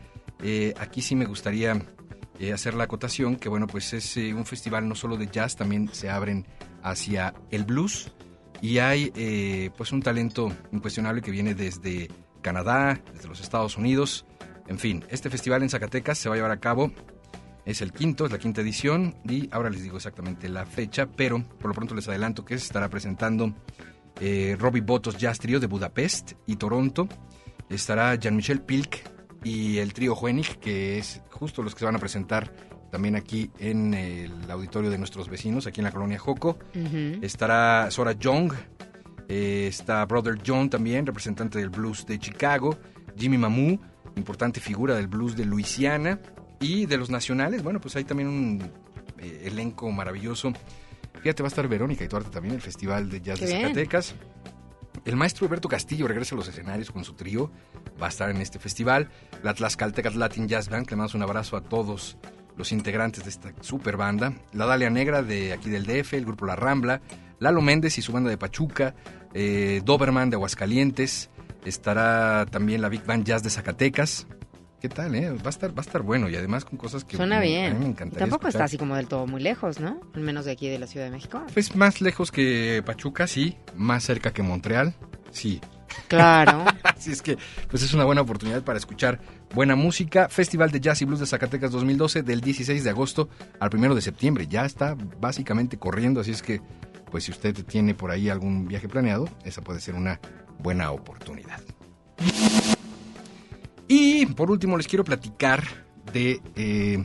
eh, 0.43 0.75
aquí 0.79 1.01
sí 1.01 1.17
me 1.17 1.25
gustaría 1.25 1.81
hacer 2.53 2.75
la 2.75 2.85
acotación 2.85 3.37
que 3.37 3.49
bueno 3.49 3.67
pues 3.67 3.95
es 3.95 4.19
un 4.19 4.45
festival 4.45 4.87
no 4.87 4.95
solo 4.95 5.17
de 5.17 5.29
jazz, 5.29 5.57
también 5.57 5.89
se 5.95 6.11
abren 6.11 6.47
hacia 6.83 7.33
el 7.51 7.65
blues 7.65 8.13
y 8.61 8.79
hay 8.79 9.13
eh, 9.17 9.71
pues 9.77 9.93
un 9.93 10.03
talento 10.03 10.53
incuestionable 10.73 11.23
que 11.23 11.31
viene 11.31 11.55
desde 11.55 12.09
Canadá, 12.43 13.01
desde 13.13 13.29
los 13.29 13.41
Estados 13.41 13.77
Unidos. 13.77 14.27
En 14.67 14.79
fin, 14.79 15.05
este 15.09 15.31
festival 15.31 15.63
en 15.63 15.71
Zacatecas 15.71 16.19
se 16.19 16.29
va 16.29 16.35
a 16.35 16.39
llevar 16.39 16.53
a 16.53 16.61
cabo. 16.61 16.93
Es 17.65 17.83
el 17.83 17.93
quinto, 17.93 18.27
es 18.27 18.33
la 18.33 18.39
quinta 18.39 18.61
edición 18.61 19.15
y 19.29 19.49
ahora 19.53 19.71
les 19.71 19.83
digo 19.83 19.97
exactamente 19.97 20.49
la 20.49 20.67
fecha, 20.67 21.07
pero 21.07 21.43
por 21.59 21.69
lo 21.69 21.75
pronto 21.75 21.95
les 21.95 22.09
adelanto 22.09 22.45
que 22.45 22.59
se 22.59 22.65
estará 22.65 22.89
presentando 22.89 23.55
eh, 24.21 24.57
Robbie 24.59 24.81
Botos 24.81 25.17
Jazz 25.17 25.39
Trio 25.39 25.61
de 25.61 25.67
Budapest 25.67 26.33
y 26.47 26.57
Toronto. 26.57 27.09
Estará 27.69 28.15
Jean-Michel 28.15 28.63
Pilk 28.63 29.03
y 29.45 29.79
el 29.79 29.93
trío 29.93 30.15
Juenig, 30.15 30.59
que 30.59 30.99
es 30.99 31.23
justo 31.31 31.63
los 31.63 31.75
que 31.75 31.81
se 31.81 31.85
van 31.85 31.97
a 31.97 32.01
presentar 32.01 32.53
también 32.91 33.17
aquí 33.17 33.51
en 33.59 33.95
el 33.95 34.51
auditorio 34.51 34.91
de 34.91 34.99
nuestros 34.99 35.29
vecinos, 35.29 35.67
aquí 35.67 35.81
en 35.81 35.85
la 35.85 35.93
colonia 35.93 36.19
Joco. 36.19 36.59
Estará 37.23 37.91
Sora 37.91 38.13
Young, 38.13 38.53
eh, 39.29 39.67
está 39.69 40.05
Brother 40.07 40.39
John 40.45 40.69
también, 40.69 41.07
representante 41.07 41.59
del 41.59 41.71
blues 41.71 42.05
de 42.07 42.19
Chicago, 42.19 42.79
Jimmy 43.17 43.39
Mamu, 43.39 43.79
importante 44.17 44.61
figura 44.61 44.97
del 44.97 45.07
blues 45.07 45.37
de 45.37 45.45
Luisiana, 45.45 46.19
y 46.61 46.87
de 46.87 46.99
los 46.99 47.11
nacionales, 47.11 47.63
bueno, 47.63 47.81
pues 47.81 47.97
hay 47.97 48.05
también 48.05 48.29
un 48.29 48.71
eh, 49.19 49.43
elenco 49.47 49.91
maravilloso. 49.91 50.53
Fíjate, 51.23 51.43
va 51.43 51.47
a 51.47 51.49
estar 51.49 51.67
Verónica 51.67 52.05
y 52.05 52.09
Tuarte 52.09 52.31
también, 52.31 52.55
el 52.55 52.61
Festival 52.61 53.09
de 53.09 53.21
Jazz 53.21 53.41
de 53.41 53.49
Zacatecas. 53.49 54.15
El 55.07 55.17
maestro 55.17 55.47
Alberto 55.47 55.69
Castillo 55.69 56.07
regresa 56.07 56.35
a 56.35 56.39
los 56.39 56.49
escenarios 56.49 56.91
con 56.91 57.05
su 57.05 57.15
trío, 57.15 57.51
va 58.01 58.07
a 58.07 58.09
estar 58.11 58.31
en 58.31 58.37
este 58.39 58.59
festival. 58.59 59.09
La 59.43 59.55
Tlaxcaltecas 59.55 60.15
Latin 60.15 60.47
Jazz 60.47 60.69
Band, 60.69 60.91
le 60.91 60.97
mandamos 60.97 61.15
un 61.15 61.23
abrazo 61.23 61.57
a 61.57 61.63
todos 61.63 62.19
los 62.57 62.73
integrantes 62.73 63.25
de 63.25 63.31
esta 63.31 63.53
super 63.61 63.97
banda, 63.97 64.33
la 64.53 64.67
Dalia 64.67 64.91
Negra 64.91 65.23
de 65.23 65.53
aquí 65.53 65.71
del 65.71 65.87
DF, 65.87 66.15
el 66.15 66.25
grupo 66.25 66.47
La 66.47 66.57
Rambla, 66.57 67.01
Lalo 67.39 67.61
Méndez 67.63 67.97
y 67.99 68.03
su 68.03 68.13
banda 68.13 68.31
de 68.31 68.37
Pachuca, 68.39 68.95
eh, 69.35 69.81
Doberman 69.85 70.31
de 70.31 70.37
Aguascalientes, 70.37 71.31
estará 71.65 72.47
también 72.51 72.83
la 72.83 72.89
Big 72.89 73.05
Band 73.05 73.25
Jazz 73.25 73.43
de 73.43 73.51
Zacatecas. 73.51 74.27
¿Qué 74.81 74.89
tal, 74.89 75.15
eh? 75.15 75.31
Va 75.31 75.41
a 75.45 75.49
estar, 75.51 75.71
va 75.73 75.79
a 75.79 75.81
estar 75.83 76.01
bueno 76.01 76.31
y 76.31 76.37
además 76.37 76.65
con 76.65 76.79
cosas 76.79 77.05
que 77.05 77.17
Suena 77.19 77.39
me, 77.39 77.47
bien. 77.47 77.73
a 77.73 77.75
mí 77.75 77.81
me 77.81 77.91
encantaría 77.91 78.21
Tampoco 78.21 78.49
escuchar. 78.49 78.63
está 78.63 78.65
así 78.65 78.79
como 78.79 78.97
del 78.97 79.09
todo 79.09 79.27
muy 79.27 79.43
lejos, 79.43 79.79
¿no? 79.79 80.01
Al 80.15 80.23
menos 80.23 80.47
de 80.47 80.53
aquí 80.53 80.69
de 80.71 80.79
la 80.79 80.87
Ciudad 80.87 81.05
de 81.05 81.13
México. 81.13 81.43
Pues 81.53 81.77
más 81.77 82.01
lejos 82.01 82.33
que 82.33 82.83
Pachuca, 82.85 83.27
sí. 83.27 83.59
Más 83.77 84.05
cerca 84.05 84.33
que 84.33 84.43
Montreal, 84.43 84.95
sí. 85.33 85.61
Claro. 86.09 86.65
Así 86.83 87.13
es 87.13 87.23
que, 87.23 87.39
pues 87.69 87.83
es 87.83 87.93
una 87.95 88.05
buena 88.05 88.21
oportunidad 88.21 88.63
para 88.63 88.79
escuchar 88.79 89.21
buena 89.55 89.77
música. 89.77 90.29
Festival 90.29 90.71
de 90.71 90.81
Jazz 90.81 91.03
y 91.03 91.05
Blues 91.05 91.21
de 91.21 91.27
Zacatecas 91.27 91.71
2012 91.71 92.23
del 92.23 92.41
16 92.41 92.85
de 92.85 92.91
agosto 92.91 93.29
al 93.59 93.75
1 93.75 93.95
de 93.95 94.03
septiembre. 94.03 94.47
Ya 94.49 94.65
está 94.65 94.97
básicamente 95.21 95.79
corriendo, 95.79 96.21
así 96.21 96.31
es 96.31 96.43
que, 96.43 96.61
pues 97.11 97.25
si 97.25 97.33
usted 97.33 97.55
tiene 97.65 97.95
por 97.95 98.11
ahí 98.11 98.29
algún 98.29 98.67
viaje 98.67 98.89
planeado, 98.89 99.29
esa 99.45 99.63
puede 99.63 99.81
ser 99.81 99.95
una 99.95 100.21
buena 100.59 100.91
oportunidad. 100.91 101.61
Y 103.89 104.27
por 104.27 104.51
último 104.51 104.77
les 104.77 104.87
quiero 104.87 105.03
platicar 105.03 105.65
de 106.13 106.41
eh, 106.55 107.03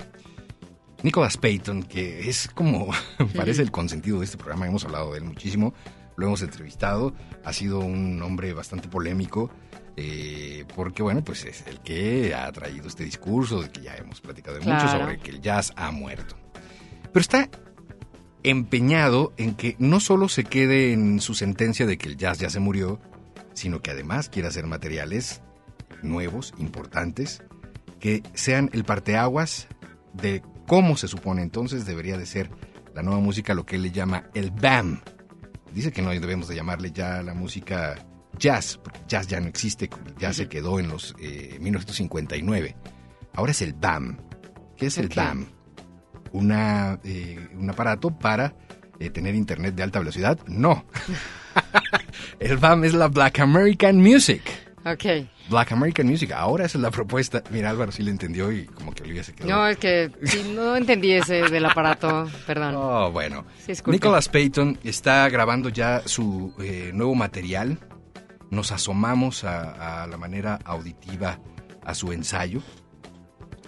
Nicholas 1.02 1.38
Payton, 1.38 1.84
que 1.84 2.30
es 2.30 2.50
como 2.54 2.90
parece 3.36 3.62
el 3.62 3.72
consentido 3.72 4.20
de 4.20 4.26
este 4.26 4.38
programa. 4.38 4.68
Hemos 4.68 4.86
hablado 4.86 5.12
de 5.12 5.20
él 5.20 5.24
muchísimo, 5.24 5.74
lo 6.18 6.28
hemos 6.28 6.42
entrevistado. 6.42 7.14
Ha 7.44 7.54
sido 7.54 7.80
un 7.80 8.22
hombre 8.22 8.54
bastante 8.54 8.88
polémico. 8.88 9.50
eh, 9.98 10.66
porque 10.76 11.02
bueno, 11.02 11.24
pues 11.24 11.46
es 11.46 11.64
el 11.68 11.80
que 11.80 12.36
ha 12.36 12.52
traído 12.52 12.88
este 12.88 13.06
discurso 13.06 13.62
de 13.62 13.70
que 13.70 13.82
ya 13.82 13.96
hemos 13.96 14.20
platicado 14.20 14.60
mucho 14.60 14.90
sobre 14.90 15.20
que 15.20 15.32
el 15.32 15.42
jazz 15.42 15.72
ha 15.78 15.90
muerto. 15.92 16.36
Pero 17.14 17.22
está 17.22 17.50
empeñado 18.44 19.34
en 19.38 19.56
que 19.56 19.76
no 19.80 20.00
solo 20.02 20.28
se 20.28 20.44
quede 20.44 20.92
en 20.92 21.22
su 21.22 21.34
sentencia 21.34 21.86
de 21.86 21.98
que 21.98 22.10
el 22.10 22.18
jazz 22.18 22.40
ya 22.40 22.50
se 22.50 22.60
murió, 22.60 23.00
sino 23.54 23.82
que 23.82 23.92
además 23.92 24.28
quiere 24.30 24.50
hacer 24.50 24.68
materiales 24.68 25.42
nuevos, 26.04 26.54
importantes, 26.58 27.42
que 28.00 28.22
sean 28.34 28.70
el 28.74 28.84
parteaguas 28.84 29.68
de 30.14 30.44
cómo 30.68 30.98
se 30.98 31.08
supone 31.08 31.42
entonces 31.42 31.86
debería 31.86 32.18
de 32.18 32.26
ser 32.26 32.50
la 32.94 33.02
nueva 33.02 33.20
música, 33.20 33.54
lo 33.54 33.66
que 33.66 33.78
él 33.78 33.82
le 33.82 33.92
llama 33.92 34.26
el 34.34 34.52
BAM. 34.52 35.02
Dice 35.76 35.92
que 35.92 36.02
no 36.02 36.12
debemos 36.12 36.48
de 36.48 36.56
llamarle 36.56 36.92
ya 36.94 37.22
la 37.22 37.34
música 37.34 37.96
jazz, 38.40 38.80
porque 38.82 39.02
jazz 39.10 39.28
ya 39.28 39.42
no 39.42 39.48
existe, 39.48 39.90
ya 40.18 40.32
se 40.32 40.48
quedó 40.48 40.80
en 40.80 40.88
los 40.88 41.14
eh, 41.20 41.58
1959. 41.60 42.78
Ahora 43.34 43.52
es 43.52 43.62
el 43.62 43.74
BAM. 43.74 44.18
¿Qué 44.78 44.86
es 44.86 44.98
el. 44.98 45.10
BAM? 45.10 45.48
Una, 46.32 46.98
eh, 47.04 47.50
un 47.58 47.70
aparato 47.70 48.18
para 48.18 48.56
eh, 49.00 49.10
tener 49.10 49.36
internet 49.36 49.76
de 49.76 49.84
alta 49.84 50.00
velocidad. 50.00 50.40
No. 50.48 50.86
el 52.40 52.56
BAM 52.56 52.86
es 52.86 52.94
la 52.94 53.10
Black 53.10 53.42
American 53.42 53.98
Music. 53.98 54.44
ok. 54.86 55.28
Black 55.50 55.72
American 55.72 56.08
Music, 56.08 56.32
ahora 56.32 56.66
esa 56.66 56.78
es 56.78 56.82
la 56.82 56.92
propuesta. 56.92 57.44
Mira, 57.52 57.70
Álvaro 57.70 57.92
sí 57.92 58.02
le 58.04 58.12
entendió 58.12 58.52
y 58.52 58.66
como 58.66 58.92
que 58.94 59.04
Olivia 59.04 59.24
se 59.24 59.34
quedó. 59.34 59.48
No, 59.48 59.68
es 59.68 59.78
que 59.78 60.12
sí, 60.24 60.52
no 60.56 60.76
entendí 60.76 61.12
ese 61.12 61.44
del 61.50 61.66
aparato, 61.66 62.28
perdón. 62.48 62.76
Oh, 62.76 63.12
bueno. 63.12 63.46
Sí. 63.66 63.74
Nicholas 63.88 64.28
Payton 64.30 64.80
está 64.84 65.30
grabando 65.30 65.70
ya 65.70 66.02
su 66.06 66.54
eh, 66.60 66.92
nuevo 66.94 67.14
material. 67.16 67.78
Nos 68.50 68.72
asomamos 68.72 69.44
a, 69.44 70.04
a 70.04 70.08
la 70.08 70.18
manera 70.18 70.60
auditiva 70.66 71.40
a 71.84 71.94
su 71.94 72.12
ensayo. 72.12 72.62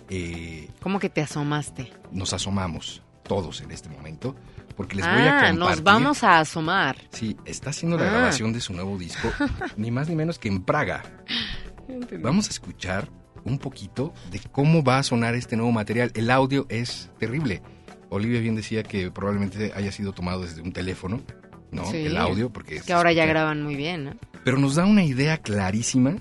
Eh, 0.10 0.70
¿Cómo 0.82 1.00
que 1.00 1.10
te 1.10 1.22
asomaste? 1.22 1.92
nos 2.12 2.32
asomamos 2.34 3.04
todos 3.24 3.60
en 3.60 3.72
este 3.72 3.90
momento 3.90 4.34
porque 4.78 4.96
les 4.96 5.06
voy 5.06 5.16
a 5.16 5.26
Ah, 5.26 5.50
compartir. 5.50 5.60
nos 5.60 5.84
vamos 5.84 6.24
a 6.24 6.40
asomar. 6.40 6.96
Sí, 7.12 7.36
está 7.46 7.72
haciendo 7.72 7.98
la 7.98 8.08
Ah. 8.08 8.12
grabación 8.12 8.54
de 8.54 8.62
su 8.62 8.72
nuevo 8.74 8.98
disco, 8.98 9.30
ni 9.76 9.92
más 9.92 10.08
ni 10.08 10.16
menos 10.16 10.40
que 10.40 10.48
en 10.48 10.62
Praga. 10.63 11.04
Vamos 12.21 12.47
a 12.47 12.50
escuchar 12.50 13.10
un 13.43 13.58
poquito 13.60 14.13
de 14.32 14.39
cómo 14.52 14.84
va 14.84 15.00
a 15.00 15.04
sonar 15.04 15.36
este 15.36 15.56
nuevo 15.56 15.71
material. 15.71 16.12
El 16.15 16.30
audio 16.30 16.65
es 16.69 17.10
terrible. 17.17 17.62
Olivia 18.10 18.39
bien 18.39 18.56
decía 18.56 18.84
que 18.84 19.12
probablemente 19.12 19.71
haya 19.76 19.91
sido 19.91 20.13
tomado 20.13 20.43
desde 20.43 20.62
un 20.62 20.71
teléfono, 20.71 21.21
¿no? 21.71 21.86
Sí. 21.86 21.97
El 21.97 22.17
audio, 22.17 22.50
porque... 22.50 22.78
Es 22.78 22.84
que 22.84 22.93
ahora 22.93 23.12
ya 23.12 23.26
graban 23.26 23.63
muy 23.63 23.76
bien, 23.76 24.06
¿no? 24.06 24.12
Pero 24.43 24.58
nos 24.58 24.76
da 24.76 24.86
una 24.86 25.04
idea 25.04 25.38
clarísima 25.38 26.15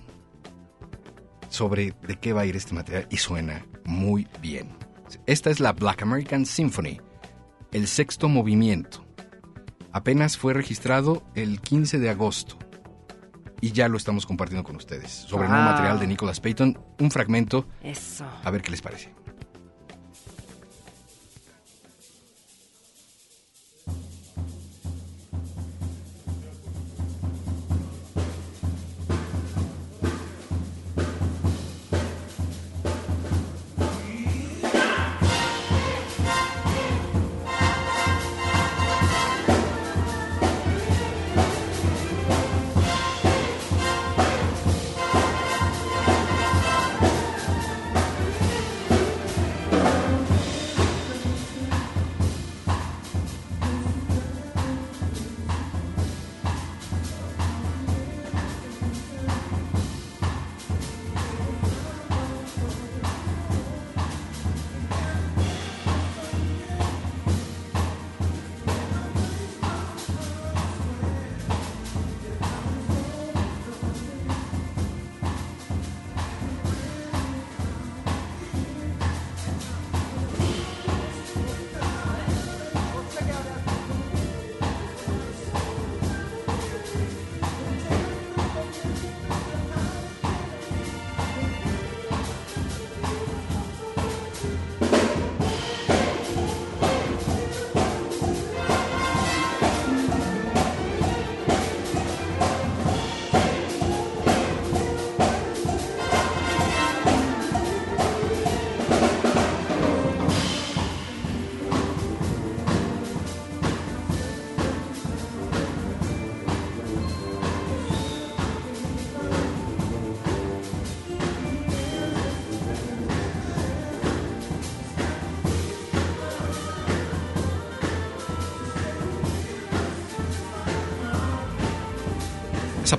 sobre 1.48 1.94
de 2.06 2.16
qué 2.16 2.32
va 2.32 2.42
a 2.42 2.46
ir 2.46 2.56
este 2.56 2.74
material 2.74 3.06
y 3.10 3.18
suena 3.18 3.64
muy 3.84 4.26
bien. 4.40 4.70
Esta 5.26 5.50
es 5.50 5.60
la 5.60 5.72
Black 5.72 6.02
American 6.02 6.44
Symphony, 6.44 7.00
el 7.72 7.86
sexto 7.86 8.28
movimiento. 8.28 9.04
Apenas 9.92 10.36
fue 10.36 10.54
registrado 10.54 11.22
el 11.34 11.60
15 11.60 11.98
de 11.98 12.10
agosto 12.10 12.58
y 13.60 13.72
ya 13.72 13.88
lo 13.88 13.96
estamos 13.96 14.26
compartiendo 14.26 14.64
con 14.64 14.76
ustedes. 14.76 15.10
Sobre 15.10 15.44
el 15.46 15.50
nuevo 15.50 15.64
Wow. 15.64 15.72
material 15.72 15.98
de 16.00 16.06
Nicholas 16.06 16.40
Payton, 16.40 16.78
un 16.98 17.10
fragmento, 17.10 17.66
Eso. 17.82 18.26
a 18.44 18.50
ver 18.50 18.62
qué 18.62 18.70
les 18.70 18.82
parece. 18.82 19.12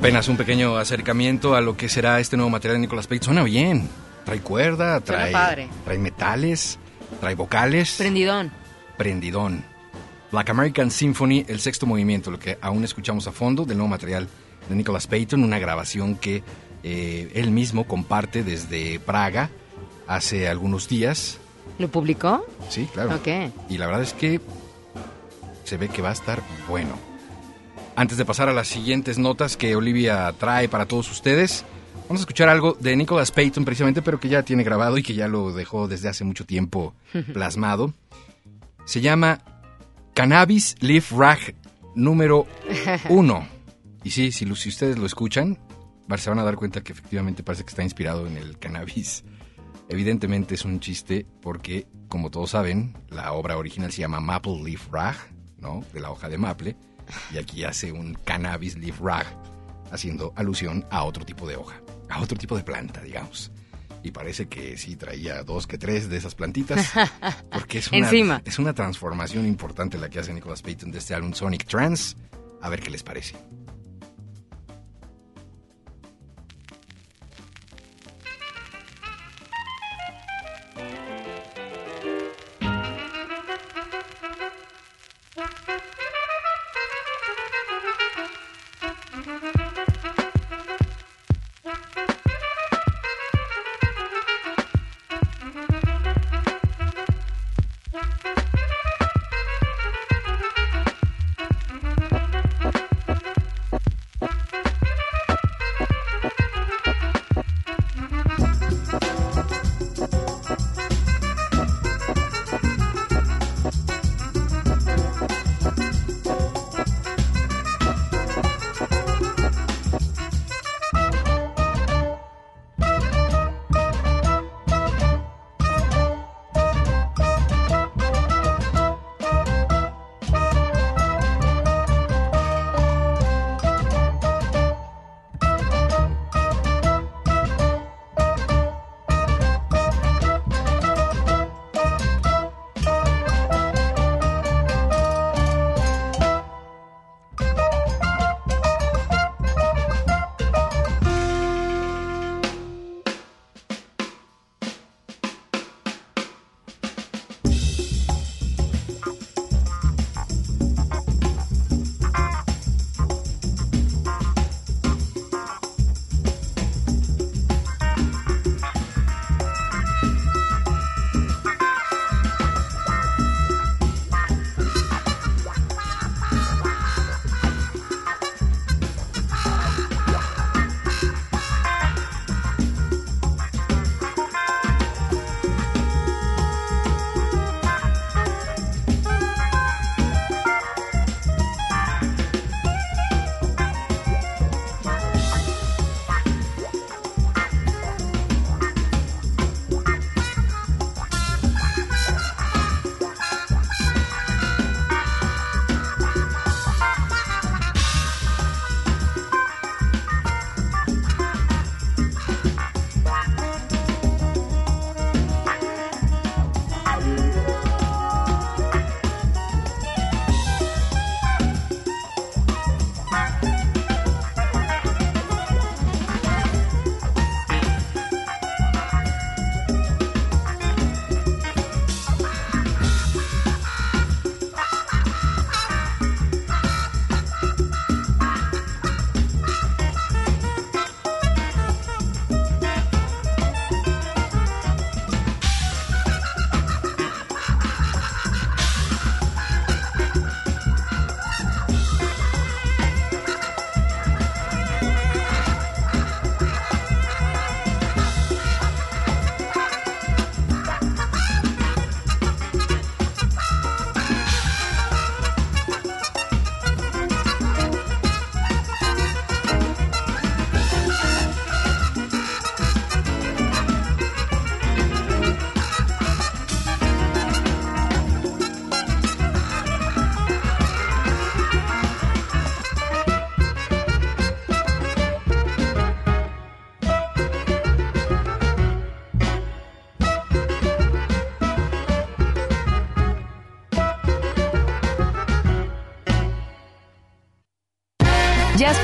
Apenas 0.08 0.30
un 0.30 0.38
pequeño 0.38 0.78
acercamiento 0.78 1.54
a 1.54 1.60
lo 1.60 1.76
que 1.76 1.90
será 1.90 2.22
este 2.22 2.38
nuevo 2.38 2.50
material 2.50 2.78
de 2.78 2.88
Nicolas 2.88 3.08
Page. 3.08 3.24
Suena 3.24 3.44
bien. 3.44 3.90
Trae 4.24 4.40
cuerda, 4.40 5.02
trae, 5.02 5.34
padre. 5.34 5.68
trae 5.84 5.98
metales, 5.98 6.80
trae 7.20 7.36
vocales. 7.36 7.96
Prendidón. 7.98 8.50
Prendidón. 8.98 9.66
Black 10.32 10.50
American 10.50 10.92
Symphony, 10.92 11.44
el 11.50 11.60
sexto 11.60 11.86
movimiento, 11.86 12.32
lo 12.32 12.40
que 12.40 12.58
aún 12.62 12.86
escuchamos 12.86 13.28
a 13.28 13.34
fondo 13.34 13.66
del 13.66 13.76
nuevo 13.76 13.90
material 13.90 14.30
de 14.70 14.76
Nicholas 14.76 15.08
Payton, 15.08 15.44
una 15.44 15.60
grabación 15.60 16.16
que 16.16 16.42
eh, 16.84 17.30
él 17.34 17.52
mismo 17.52 17.86
comparte 17.86 18.44
desde 18.44 19.02
Praga 19.02 19.50
hace 20.08 20.48
algunos 20.48 20.88
días. 20.88 21.38
¿Lo 21.80 21.90
publicó? 21.90 22.46
Sí, 22.70 22.88
claro. 22.94 23.14
Ok. 23.14 23.28
Y 23.68 23.78
la 23.78 23.88
verdad 23.88 24.04
es 24.04 24.14
que 24.14 24.40
se 25.66 25.76
ve 25.76 25.90
que 25.90 26.02
va 26.02 26.12
a 26.12 26.14
estar 26.14 26.42
bueno. 26.70 26.98
Antes 27.98 28.20
de 28.20 28.26
pasar 28.26 28.48
a 28.48 28.54
las 28.54 28.68
siguientes 28.68 29.18
notas 29.18 29.58
que 29.58 29.76
Olivia 29.76 30.32
trae 30.38 30.70
para 30.70 30.86
todos 30.86 31.10
ustedes, 31.10 31.66
vamos 32.04 32.22
a 32.22 32.26
escuchar 32.26 32.48
algo 32.48 32.78
de 32.80 32.96
Nicholas 32.96 33.32
Payton 33.32 33.66
precisamente, 33.66 34.04
pero 34.04 34.20
que 34.20 34.30
ya 34.30 34.44
tiene 34.44 34.64
grabado 34.64 35.00
y 35.00 35.02
que 35.02 35.16
ya 35.16 35.28
lo 35.28 35.52
dejó 35.52 35.88
desde 35.88 36.08
hace 36.08 36.24
mucho 36.24 36.46
tiempo 36.46 36.94
plasmado. 37.34 37.96
Se 38.86 39.02
llama 39.02 39.40
Cannabis 40.14 40.76
Leaf 40.80 41.12
Rag 41.12 41.56
número 41.96 42.46
uno. 43.10 43.48
Y 44.04 44.12
sí, 44.12 44.32
si, 44.32 44.46
si 44.56 44.70
ustedes 44.70 44.98
lo 44.98 45.06
escuchan, 45.06 45.58
se 46.16 46.30
van 46.30 46.40
a 46.40 46.44
dar 46.44 46.56
cuenta 46.56 46.82
que 46.82 46.94
efectivamente 46.94 47.44
parece 47.44 47.66
que 47.66 47.72
está 47.72 47.84
inspirado 47.84 48.26
en 48.26 48.38
el 48.38 48.58
cannabis. 48.58 49.26
Evidentemente 49.90 50.56
es 50.56 50.64
un 50.64 50.80
chiste 50.80 51.26
porque, 51.42 51.88
como 52.08 52.30
todos 52.30 52.52
saben, 52.52 52.96
la 53.10 53.34
obra 53.34 53.58
original 53.58 53.92
se 53.92 54.02
llama 54.02 54.22
Maple 54.22 54.64
Leaf 54.64 54.88
Rag, 54.92 55.18
¿no? 55.58 55.84
De 55.94 56.00
la 56.00 56.12
hoja 56.12 56.30
de 56.30 56.38
maple. 56.38 56.78
Y 57.34 57.38
aquí 57.38 57.64
hace 57.64 57.92
un 57.92 58.14
cannabis 58.14 58.78
leaf 58.78 59.00
rag, 59.02 59.26
haciendo 59.92 60.34
alusión 60.36 60.86
a 60.90 61.04
otro 61.04 61.26
tipo 61.26 61.48
de 61.48 61.56
hoja, 61.56 61.82
a 62.10 62.22
otro 62.22 62.38
tipo 62.38 62.58
de 62.58 62.64
planta, 62.64 63.02
digamos. 63.02 63.52
Y 64.04 64.12
parece 64.12 64.48
que 64.48 64.78
sí 64.78 64.96
traía 64.96 65.44
dos 65.44 65.68
que 65.68 65.78
tres 65.78 66.10
de 66.10 66.18
esas 66.18 66.36
plantitas, 66.36 66.92
porque 67.52 67.80
es 67.80 67.88
una, 67.90 67.98
Encima. 68.00 68.42
es 68.46 68.60
una 68.60 68.74
transformación 68.74 69.46
importante 69.46 69.98
la 69.98 70.10
que 70.10 70.20
hace 70.20 70.34
Nicholas 70.34 70.62
Payton 70.62 70.92
de 70.92 71.00
este 71.00 71.14
álbum 71.14 71.34
Sonic 71.34 71.66
Trance. 71.66 72.16
A 72.62 72.70
ver 72.70 72.82
qué 72.82 72.90
les 72.90 73.04
parece. 73.04 73.36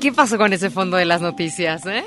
Qué 0.00 0.12
pasó 0.12 0.38
con 0.38 0.52
ese 0.52 0.70
fondo 0.70 0.96
de 0.96 1.04
las 1.04 1.20
noticias? 1.20 1.84
Eh? 1.86 2.04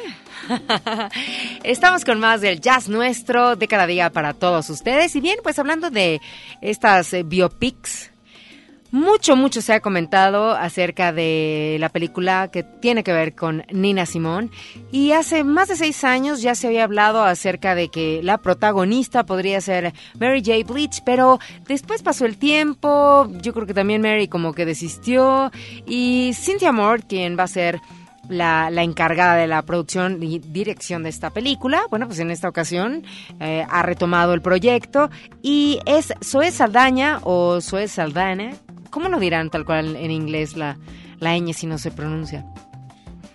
Estamos 1.64 2.04
con 2.04 2.20
más 2.20 2.42
del 2.42 2.60
jazz 2.60 2.90
nuestro 2.90 3.56
de 3.56 3.68
cada 3.68 3.86
día 3.86 4.10
para 4.10 4.34
todos 4.34 4.70
ustedes. 4.70 5.16
Y 5.16 5.22
bien, 5.22 5.38
pues 5.44 5.60
hablando 5.60 5.90
de 5.92 6.20
estas 6.60 7.14
eh, 7.14 7.24
biopics 7.24 8.13
mucho, 8.94 9.36
mucho 9.36 9.60
se 9.60 9.74
ha 9.74 9.80
comentado 9.80 10.52
acerca 10.52 11.12
de 11.12 11.78
la 11.80 11.90
película 11.90 12.50
que 12.50 12.62
tiene 12.62 13.04
que 13.04 13.12
ver 13.12 13.34
con 13.34 13.66
Nina 13.72 14.06
Simón 14.06 14.52
y 14.92 15.14
hace 15.14 15.44
más 15.44 15.70
de 15.70 15.76
seis 15.76 16.04
años 16.04 16.44
ya 16.44 16.54
se 16.54 16.68
había 16.68 16.84
hablado 16.84 17.24
acerca 17.24 17.74
de 17.74 17.90
que 17.90 18.22
la 18.22 18.38
protagonista 18.38 19.26
podría 19.26 19.60
ser 19.62 19.96
Mary 20.20 20.44
J. 20.46 20.72
Bleach, 20.72 21.02
pero 21.04 21.40
después 21.68 22.04
pasó 22.04 22.26
el 22.28 22.38
tiempo, 22.38 23.28
yo 23.42 23.52
creo 23.56 23.66
que 23.66 23.74
también 23.74 24.04
Mary 24.04 24.28
como 24.28 24.54
que 24.54 24.64
desistió 24.64 25.52
y 25.88 26.34
Cynthia 26.36 26.72
Moore, 26.72 27.02
quien 27.02 27.36
va 27.36 27.46
a 27.46 27.48
ser 27.48 27.80
la, 28.30 28.70
encargada 28.84 29.36
de 29.38 29.48
la 29.48 29.64
producción 29.64 30.22
y 30.22 30.38
dirección 30.38 31.02
de 31.02 31.10
esta 31.10 31.32
película. 31.32 31.82
Bueno, 31.90 32.06
pues 32.06 32.20
en 32.20 32.30
esta 32.30 32.48
ocasión 32.48 33.04
eh, 33.40 33.66
ha 33.68 33.82
retomado 33.82 34.36
el 34.36 34.42
proyecto 34.44 35.10
y 35.42 35.80
es 35.88 36.14
Zoe 36.24 36.52
Saldaña 36.52 37.20
o 37.24 37.60
Zoe 37.60 37.88
Saldana, 37.88 38.52
¿Cómo 38.94 39.10
lo 39.10 39.20
dirán 39.20 39.50
tal 39.50 39.66
cual 39.66 39.96
en 39.96 40.12
inglés 40.12 40.56
la, 40.56 40.78
la 41.18 41.36
ñ 41.36 41.52
si 41.54 41.66
no 41.66 41.80
se 41.80 41.90
pronuncia? 41.90 42.46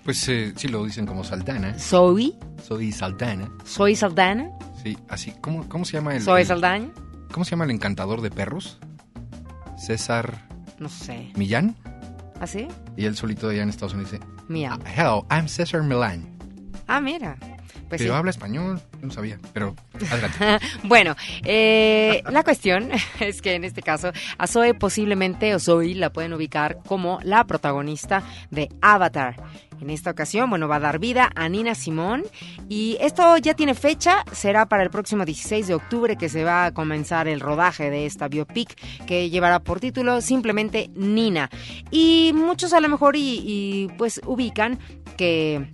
Pues 0.05 0.29
eh, 0.29 0.53
sí 0.55 0.68
lo 0.68 0.85
dicen 0.85 1.05
como 1.05 1.25
Saldana. 1.25 1.77
¿Soy? 1.77 2.37
Soy 2.62 2.92
Saldana. 2.92 3.51
¿Soy 3.64 3.97
Saldana? 3.97 4.51
Sí, 4.81 4.97
así. 5.09 5.35
¿Cómo, 5.40 5.68
cómo 5.68 5.85
se 5.85 5.94
llama 5.94 6.14
el... 6.14 6.23
¿Soy 6.23 6.44
Saldaña? 6.44 6.90
¿Cómo 7.33 7.44
se 7.44 7.51
llama 7.51 7.64
el 7.64 7.73
encantador 7.73 8.21
de 8.21 8.31
perros? 8.31 8.79
César... 9.77 10.47
No 10.79 10.88
sé. 10.88 11.33
¿Millán? 11.35 11.75
¿Ah, 12.40 12.47
sí? 12.47 12.68
Y 12.97 13.07
él 13.07 13.16
solito 13.16 13.49
allá 13.49 13.64
en 13.64 13.68
Estados 13.68 13.94
Unidos 13.94 14.12
dice... 14.12 14.25
Millán. 14.47 14.81
Hello, 14.87 15.27
I'm 15.29 15.49
César 15.49 15.83
Millán. 15.83 16.38
Ah, 16.87 17.01
mira. 17.01 17.37
Pues 17.88 18.03
pero 18.03 18.14
habla 18.16 18.31
español, 18.31 18.81
no 19.01 19.11
sabía, 19.11 19.38
pero 19.55 19.74
bueno, 20.83 21.16
eh, 21.44 22.22
la 22.31 22.44
cuestión 22.44 22.90
es 23.20 23.40
que 23.40 23.55
en 23.55 23.64
este 23.64 23.83
caso 23.83 24.12
a 24.37 24.46
Zoe 24.46 24.74
posiblemente 24.74 25.55
o 25.55 25.59
Zoe 25.59 25.94
la 25.94 26.12
pueden 26.12 26.35
ubicar 26.35 26.81
como 26.87 27.18
la 27.22 27.44
protagonista 27.44 28.22
de 28.51 28.68
Avatar. 28.83 29.37
En 29.81 29.90
esta 29.90 30.11
ocasión, 30.11 30.51
bueno, 30.51 30.66
va 30.66 30.77
a 30.77 30.81
dar 30.81 30.98
vida 30.98 31.31
a 31.37 31.48
Nina 31.48 31.77
Simón 31.77 32.24
y 32.68 32.98
esto 33.01 33.37
ya 33.38 33.55
tiene 33.55 33.74
fecha, 33.74 34.24
será 34.33 34.66
para 34.66 34.83
el 34.83 34.90
próximo 34.90 35.24
16 35.24 35.68
de 35.68 35.74
octubre 35.74 36.16
que 36.16 36.29
se 36.29 36.42
va 36.42 36.66
a 36.66 36.74
comenzar 36.74 37.29
el 37.29 37.38
rodaje 37.38 37.88
de 37.88 38.05
esta 38.05 38.27
biopic 38.27 38.74
que 39.07 39.31
llevará 39.31 39.61
por 39.61 39.79
título 39.79 40.20
simplemente 40.20 40.90
Nina. 40.96 41.48
Y 41.92 42.33
muchos 42.35 42.72
a 42.72 42.81
lo 42.81 42.88
mejor 42.88 43.14
y 43.16 43.88
pues 43.96 44.20
ubican 44.27 44.81
que 45.16 45.70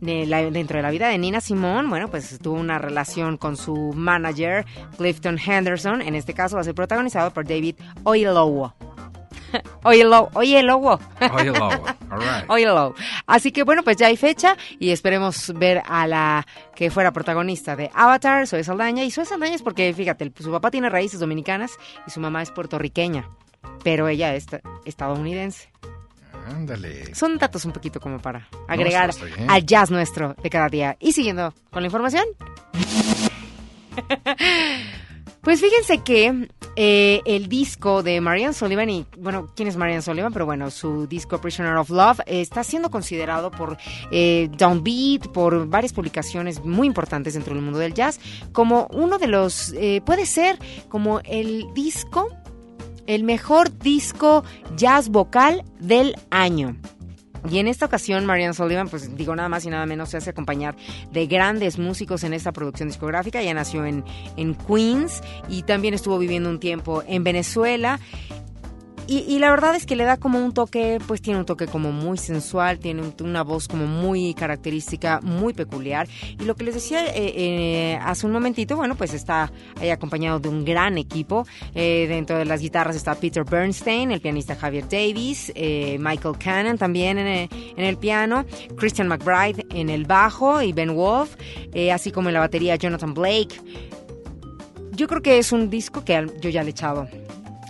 dentro 0.00 0.76
de 0.76 0.82
la 0.82 0.90
vida 0.90 1.08
de 1.08 1.18
Nina 1.18 1.40
Simón, 1.40 1.88
bueno, 1.90 2.08
pues 2.08 2.38
tuvo 2.40 2.58
una 2.58 2.78
relación 2.78 3.36
con 3.36 3.56
su 3.56 3.92
manager, 3.94 4.64
Clifton 4.96 5.38
Henderson. 5.38 6.02
En 6.02 6.14
este 6.14 6.34
caso 6.34 6.56
va 6.56 6.62
a 6.62 6.64
ser 6.64 6.74
protagonizado 6.74 7.32
por 7.32 7.46
David 7.46 7.76
Oyelowo. 8.04 8.74
Oyelowo, 9.82 10.30
Oyelowo. 10.34 10.98
Oyelowo, 11.32 11.70
all 12.10 12.20
right. 12.20 12.44
Oyelowo. 12.48 12.94
Así 13.26 13.52
que 13.52 13.62
bueno, 13.62 13.82
pues 13.82 13.96
ya 13.96 14.06
hay 14.06 14.16
fecha 14.16 14.56
y 14.78 14.90
esperemos 14.90 15.52
ver 15.54 15.82
a 15.86 16.06
la 16.06 16.46
que 16.74 16.90
fuera 16.90 17.12
protagonista 17.12 17.76
de 17.76 17.90
Avatar, 17.94 18.46
Zoe 18.46 18.64
Saldaña. 18.64 19.04
Y 19.04 19.10
Zoe 19.10 19.24
Saldaña 19.24 19.54
es 19.54 19.62
porque, 19.62 19.92
fíjate, 19.92 20.32
su 20.38 20.50
papá 20.50 20.70
tiene 20.70 20.90
raíces 20.90 21.20
dominicanas 21.20 21.72
y 22.06 22.10
su 22.10 22.20
mamá 22.20 22.42
es 22.42 22.50
puertorriqueña, 22.50 23.28
pero 23.82 24.08
ella 24.08 24.34
es 24.34 24.46
estadounidense. 24.84 25.70
Ándale. 26.48 27.14
Son 27.14 27.38
datos 27.38 27.64
un 27.64 27.72
poquito 27.72 28.00
como 28.00 28.18
para 28.18 28.48
agregar 28.66 29.10
al 29.48 29.66
jazz 29.66 29.90
nuestro 29.90 30.34
de 30.42 30.50
cada 30.50 30.68
día. 30.68 30.96
Y 31.00 31.12
siguiendo 31.12 31.54
con 31.70 31.82
la 31.82 31.86
información. 31.86 32.24
Pues 35.48 35.60
fíjense 35.60 35.98
que 35.98 36.48
eh, 36.76 37.22
el 37.24 37.48
disco 37.48 38.02
de 38.02 38.20
Marianne 38.20 38.52
Sullivan, 38.52 38.90
y 38.90 39.06
bueno, 39.16 39.48
¿quién 39.56 39.66
es 39.66 39.76
Marianne 39.76 40.02
Sullivan? 40.02 40.32
Pero 40.32 40.44
bueno, 40.46 40.70
su 40.70 41.06
disco 41.06 41.40
Prisoner 41.40 41.74
of 41.76 41.90
Love 41.90 42.20
está 42.26 42.62
siendo 42.64 42.90
considerado 42.90 43.50
por 43.50 43.78
eh, 44.10 44.50
Downbeat, 44.58 45.28
por 45.28 45.66
varias 45.66 45.92
publicaciones 45.92 46.64
muy 46.64 46.86
importantes 46.86 47.34
dentro 47.34 47.54
del 47.54 47.62
mundo 47.62 47.78
del 47.78 47.94
jazz, 47.94 48.20
como 48.52 48.88
uno 48.92 49.16
de 49.16 49.28
los, 49.28 49.72
eh, 49.72 50.02
puede 50.04 50.26
ser 50.26 50.58
como 50.88 51.20
el 51.24 51.72
disco 51.72 52.28
el 53.08 53.24
mejor 53.24 53.76
disco 53.78 54.44
jazz 54.76 55.08
vocal 55.08 55.64
del 55.80 56.14
año. 56.30 56.76
Y 57.50 57.58
en 57.58 57.66
esta 57.68 57.86
ocasión, 57.86 58.26
Marianne 58.26 58.54
Sullivan, 58.54 58.88
pues 58.88 59.16
digo 59.16 59.34
nada 59.34 59.48
más 59.48 59.64
y 59.64 59.70
nada 59.70 59.86
menos, 59.86 60.10
se 60.10 60.18
hace 60.18 60.30
acompañar 60.30 60.76
de 61.12 61.26
grandes 61.26 61.78
músicos 61.78 62.22
en 62.24 62.34
esta 62.34 62.52
producción 62.52 62.88
discográfica. 62.88 63.40
Ella 63.40 63.54
nació 63.54 63.84
en, 63.86 64.04
en 64.36 64.54
Queens 64.54 65.22
y 65.48 65.62
también 65.62 65.94
estuvo 65.94 66.18
viviendo 66.18 66.50
un 66.50 66.60
tiempo 66.60 67.02
en 67.06 67.24
Venezuela. 67.24 68.00
Y, 69.10 69.38
la 69.38 69.48
verdad 69.48 69.74
es 69.74 69.86
que 69.86 69.96
le 69.96 70.04
da 70.04 70.18
como 70.18 70.38
un 70.38 70.52
toque, 70.52 70.98
pues 71.06 71.22
tiene 71.22 71.40
un 71.40 71.46
toque 71.46 71.66
como 71.66 71.92
muy 71.92 72.18
sensual, 72.18 72.78
tiene 72.78 73.10
una 73.22 73.42
voz 73.42 73.66
como 73.66 73.86
muy 73.86 74.34
característica, 74.34 75.20
muy 75.22 75.54
peculiar. 75.54 76.06
Y 76.38 76.44
lo 76.44 76.54
que 76.54 76.64
les 76.64 76.74
decía 76.74 77.06
eh, 77.06 77.12
eh, 77.16 77.98
hace 78.02 78.26
un 78.26 78.32
momentito, 78.32 78.76
bueno, 78.76 78.96
pues 78.96 79.14
está 79.14 79.50
ahí 79.80 79.88
acompañado 79.88 80.40
de 80.40 80.50
un 80.50 80.62
gran 80.62 80.98
equipo. 80.98 81.46
Eh, 81.74 82.04
dentro 82.06 82.36
de 82.36 82.44
las 82.44 82.60
guitarras 82.60 82.96
está 82.96 83.14
Peter 83.14 83.44
Bernstein, 83.44 84.12
el 84.12 84.20
pianista 84.20 84.54
Javier 84.54 84.86
Davis, 84.86 85.54
Michael 85.56 86.36
Cannon 86.38 86.76
también 86.76 87.16
en 87.16 87.48
el, 87.78 87.96
piano, 87.96 88.44
Christian 88.76 89.08
McBride 89.08 89.64
en 89.70 89.88
el 89.88 90.04
bajo 90.04 90.60
y 90.60 90.74
Ben 90.74 90.94
Wolf, 90.94 91.34
así 91.90 92.12
como 92.12 92.28
en 92.28 92.34
la 92.34 92.40
batería 92.40 92.76
Jonathan 92.76 93.14
Blake. 93.14 93.58
Yo 94.92 95.06
creo 95.06 95.22
que 95.22 95.38
es 95.38 95.50
un 95.50 95.70
disco 95.70 96.04
que 96.04 96.26
yo 96.42 96.50
ya 96.50 96.62
le 96.62 96.68
he 96.68 96.72
echado 96.72 97.08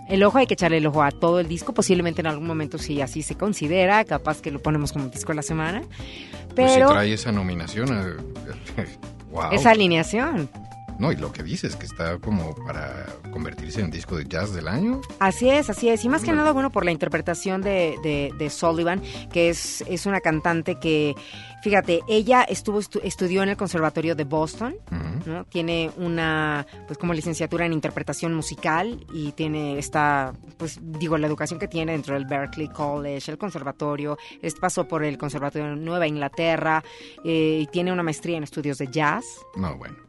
el 0.09 0.23
ojo 0.23 0.39
hay 0.39 0.47
que 0.47 0.55
echarle 0.55 0.79
el 0.79 0.87
ojo 0.87 1.03
a 1.03 1.11
todo 1.11 1.41
el 1.41 1.49
disco, 1.49 1.75
posiblemente 1.75 2.21
en 2.21 2.27
algún 2.27 2.47
momento 2.47 2.79
si 2.79 3.01
así 3.01 3.23
se 3.23 3.37
considera, 3.37 4.05
capaz 4.05 4.41
que 4.41 4.51
lo 4.51 4.61
ponemos 4.61 4.93
como 4.93 5.09
disco 5.09 5.33
de 5.33 5.37
la 5.37 5.43
semana. 5.43 5.83
Pero 6.55 6.69
pues 6.69 6.73
si 6.73 6.81
trae 6.81 7.13
esa 7.13 7.33
nominación, 7.33 7.89
wow. 9.31 9.43
Eh, 9.45 9.49
esa 9.53 9.71
alineación. 9.71 10.49
No, 10.99 11.13
y 11.13 11.17
lo 11.17 11.33
que 11.33 11.43
dices, 11.43 11.77
que 11.77 11.87
está 11.87 12.19
como 12.19 12.55
para 12.55 13.07
convertirse 13.31 13.81
en 13.81 13.91
disco 13.91 14.17
de 14.17 14.27
jazz 14.27 14.53
del 14.53 14.67
año. 14.67 15.01
Así 15.21 15.49
es, 15.49 15.71
así 15.71 15.89
es. 15.89 16.05
Y 16.05 16.09
más 16.09 16.25
que 16.25 16.33
nada, 16.33 16.53
bueno, 16.53 16.71
por 16.71 16.85
la 16.85 16.91
interpretación 16.91 17.63
de, 17.63 18.33
de, 18.37 18.51
Sullivan, 18.51 19.01
que 19.33 19.49
es, 19.51 19.83
es 19.83 20.07
una 20.07 20.21
cantante 20.21 20.79
que, 20.81 21.15
fíjate, 21.63 22.01
ella 22.09 22.43
estuvo 22.43 22.81
estudió 22.81 23.43
en 23.43 23.51
el 23.51 23.57
Conservatorio 23.57 24.17
de 24.17 24.25
Boston, 24.25 24.77
¿no? 25.25 25.45
Tiene 25.45 25.91
una, 25.97 26.67
pues 26.87 26.99
como 26.99 27.15
licenciatura 27.15 27.67
en 27.67 27.73
interpretación 27.73 28.35
musical 28.35 29.07
y 29.13 29.33
tiene 29.33 29.79
esta, 29.79 30.33
pues 30.57 30.81
digo, 30.83 31.17
la 31.17 31.27
educación 31.29 31.61
que 31.61 31.69
tiene 31.69 31.93
dentro 31.93 32.15
del 32.15 32.25
Berkeley 32.25 32.69
College, 32.69 33.31
el 33.31 33.39
conservatorio, 33.39 34.19
pasó 34.61 34.89
por 34.89 35.05
el 35.05 35.17
Conservatorio 35.17 35.71
de 35.71 35.77
Nueva 35.77 36.07
Inglaterra 36.07 36.83
eh, 37.25 37.61
y 37.63 37.67
tiene 37.69 37.93
una 37.93 38.03
maestría 38.03 38.37
en 38.37 38.43
estudios 38.43 38.79
de 38.79 38.89
jazz. 38.89 39.25
No, 39.57 39.77
bueno. 39.77 40.08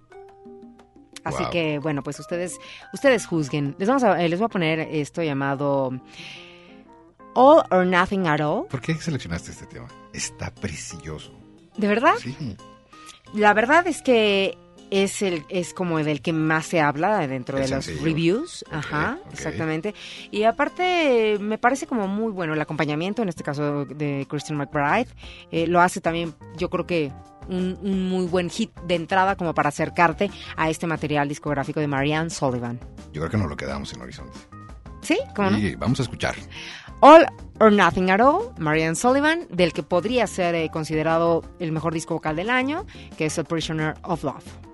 Así 1.24 1.44
que, 1.52 1.80
bueno, 1.80 2.04
pues 2.04 2.20
ustedes, 2.20 2.58
ustedes 2.94 3.26
juzguen. 3.26 3.76
Les, 3.78 3.88
vamos 3.88 4.04
a, 4.04 4.24
eh, 4.24 4.30
les 4.30 4.40
voy 4.40 4.46
a 4.46 4.50
poner 4.50 4.80
esto 4.80 5.22
llamado 5.24 5.92
All 7.34 7.64
or 7.72 7.86
Nothing 7.86 8.28
at 8.28 8.42
All. 8.42 8.68
¿Por 8.68 8.82
qué 8.82 8.96
seleccionaste 8.96 9.52
este 9.52 9.66
tema? 9.66 9.88
Está 10.14 10.54
precioso. 10.54 11.32
¿De 11.78 11.88
verdad? 11.88 12.16
Sí. 12.20 12.36
La 13.34 13.54
verdad 13.54 13.86
es 13.88 14.02
que 14.02 14.58
es 14.90 15.22
el 15.22 15.46
es 15.50 15.74
como 15.74 16.00
del 16.00 16.22
que 16.22 16.34
más 16.34 16.66
se 16.66 16.82
habla 16.82 17.28
dentro 17.28 17.60
de 17.60 17.68
los 17.68 18.02
reviews 18.02 18.66
ajá 18.72 19.20
exactamente 19.32 19.94
y 20.32 20.44
aparte 20.44 21.38
me 21.40 21.58
parece 21.58 21.86
como 21.86 22.08
muy 22.08 22.32
bueno 22.32 22.54
el 22.54 22.62
acompañamiento 22.62 23.22
en 23.22 23.30
este 23.30 23.44
caso 23.44 23.86
de 23.86 24.26
Christian 24.28 24.58
McBride 24.58 25.08
eh, 25.52 25.68
lo 25.68 25.80
hace 25.80 26.02
también 26.02 26.34
yo 26.58 26.70
creo 26.72 26.88
que 26.88 27.12
un, 27.48 28.10
muy 28.10 28.26
buen 28.26 28.50
hit 28.50 28.72
de 28.82 28.96
entrada 28.96 29.36
como 29.36 29.54
para 29.54 29.70
acercarte 29.70 30.30
a 30.56 30.70
este 30.70 30.88
material 30.88 31.28
discográfico 31.28 31.80
de 31.80 31.88
Marianne 31.88 32.30
Sullivan. 32.30 32.80
Yo 33.12 33.22
creo 33.22 33.30
que 33.30 33.38
nos 33.38 33.50
lo 33.50 33.58
quedamos 33.58 33.94
en 33.94 34.02
Horizonte. 34.02 34.38
Sí, 35.02 35.18
¿cómo 35.36 35.52
no? 35.52 35.58
Y 35.58 35.76
vamos 35.76 36.00
a 36.00 36.04
escuchar. 36.04 36.36
All 37.02 37.26
or 37.60 37.72
Nothing 37.72 38.12
at 38.12 38.20
All, 38.20 38.52
Marianne 38.58 38.96
Sullivan, 38.96 39.48
del 39.50 39.74
que 39.74 39.84
podría 39.84 40.28
ser 40.28 40.56
eh, 40.56 40.70
considerado 40.72 41.44
el 41.60 41.72
mejor 41.72 41.94
disco 41.94 42.14
vocal 42.14 42.36
del 42.36 42.50
año, 42.50 42.86
que 43.18 43.28
es 43.28 43.40
A 43.40 43.44
Prisoner 43.44 43.96
of 44.04 44.24
Love. 44.24 44.69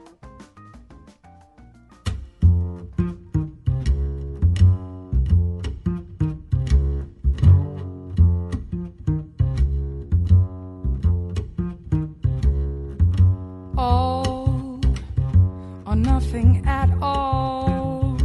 Nothing 16.35 16.65
at 16.65 16.89
all. 17.01 18.17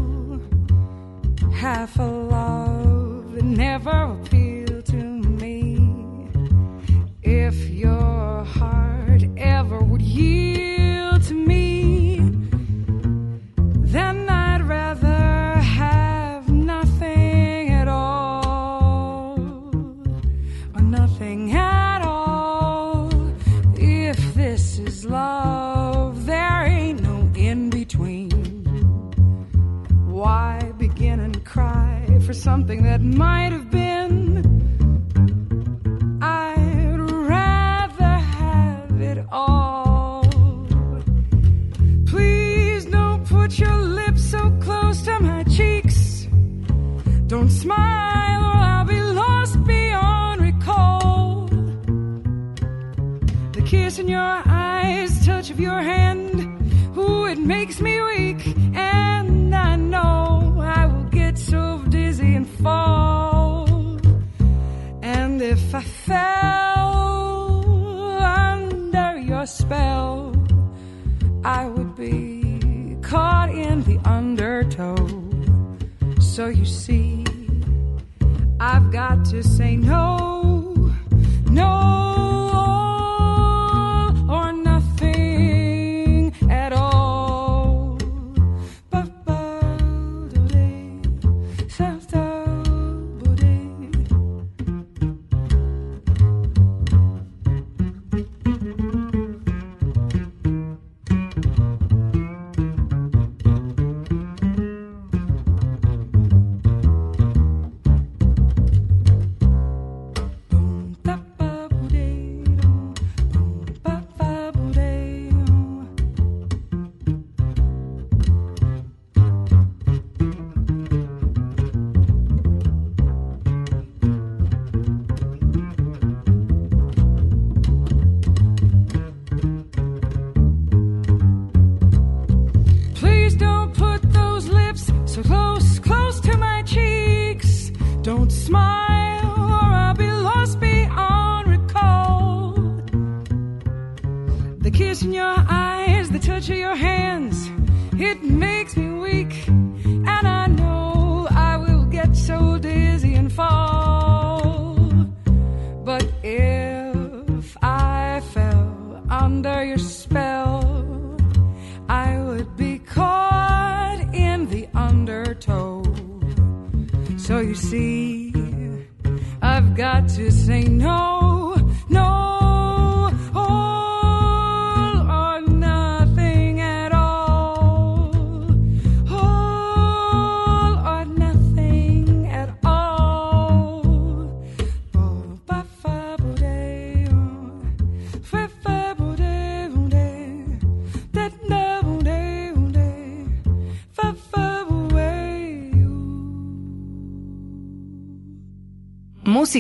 Half 1.53 1.99
a 1.99 2.03
love 2.03 3.35
that 3.35 3.45
never 3.45 3.91
appealed 3.91 4.87
to 4.87 4.97
me. 4.97 6.29
If 7.23 7.69
your 7.69 8.45
heart 8.45 8.90
something 32.41 32.83
that 32.85 33.03
might 33.03 33.53
have 33.53 33.71
been? 33.71 33.80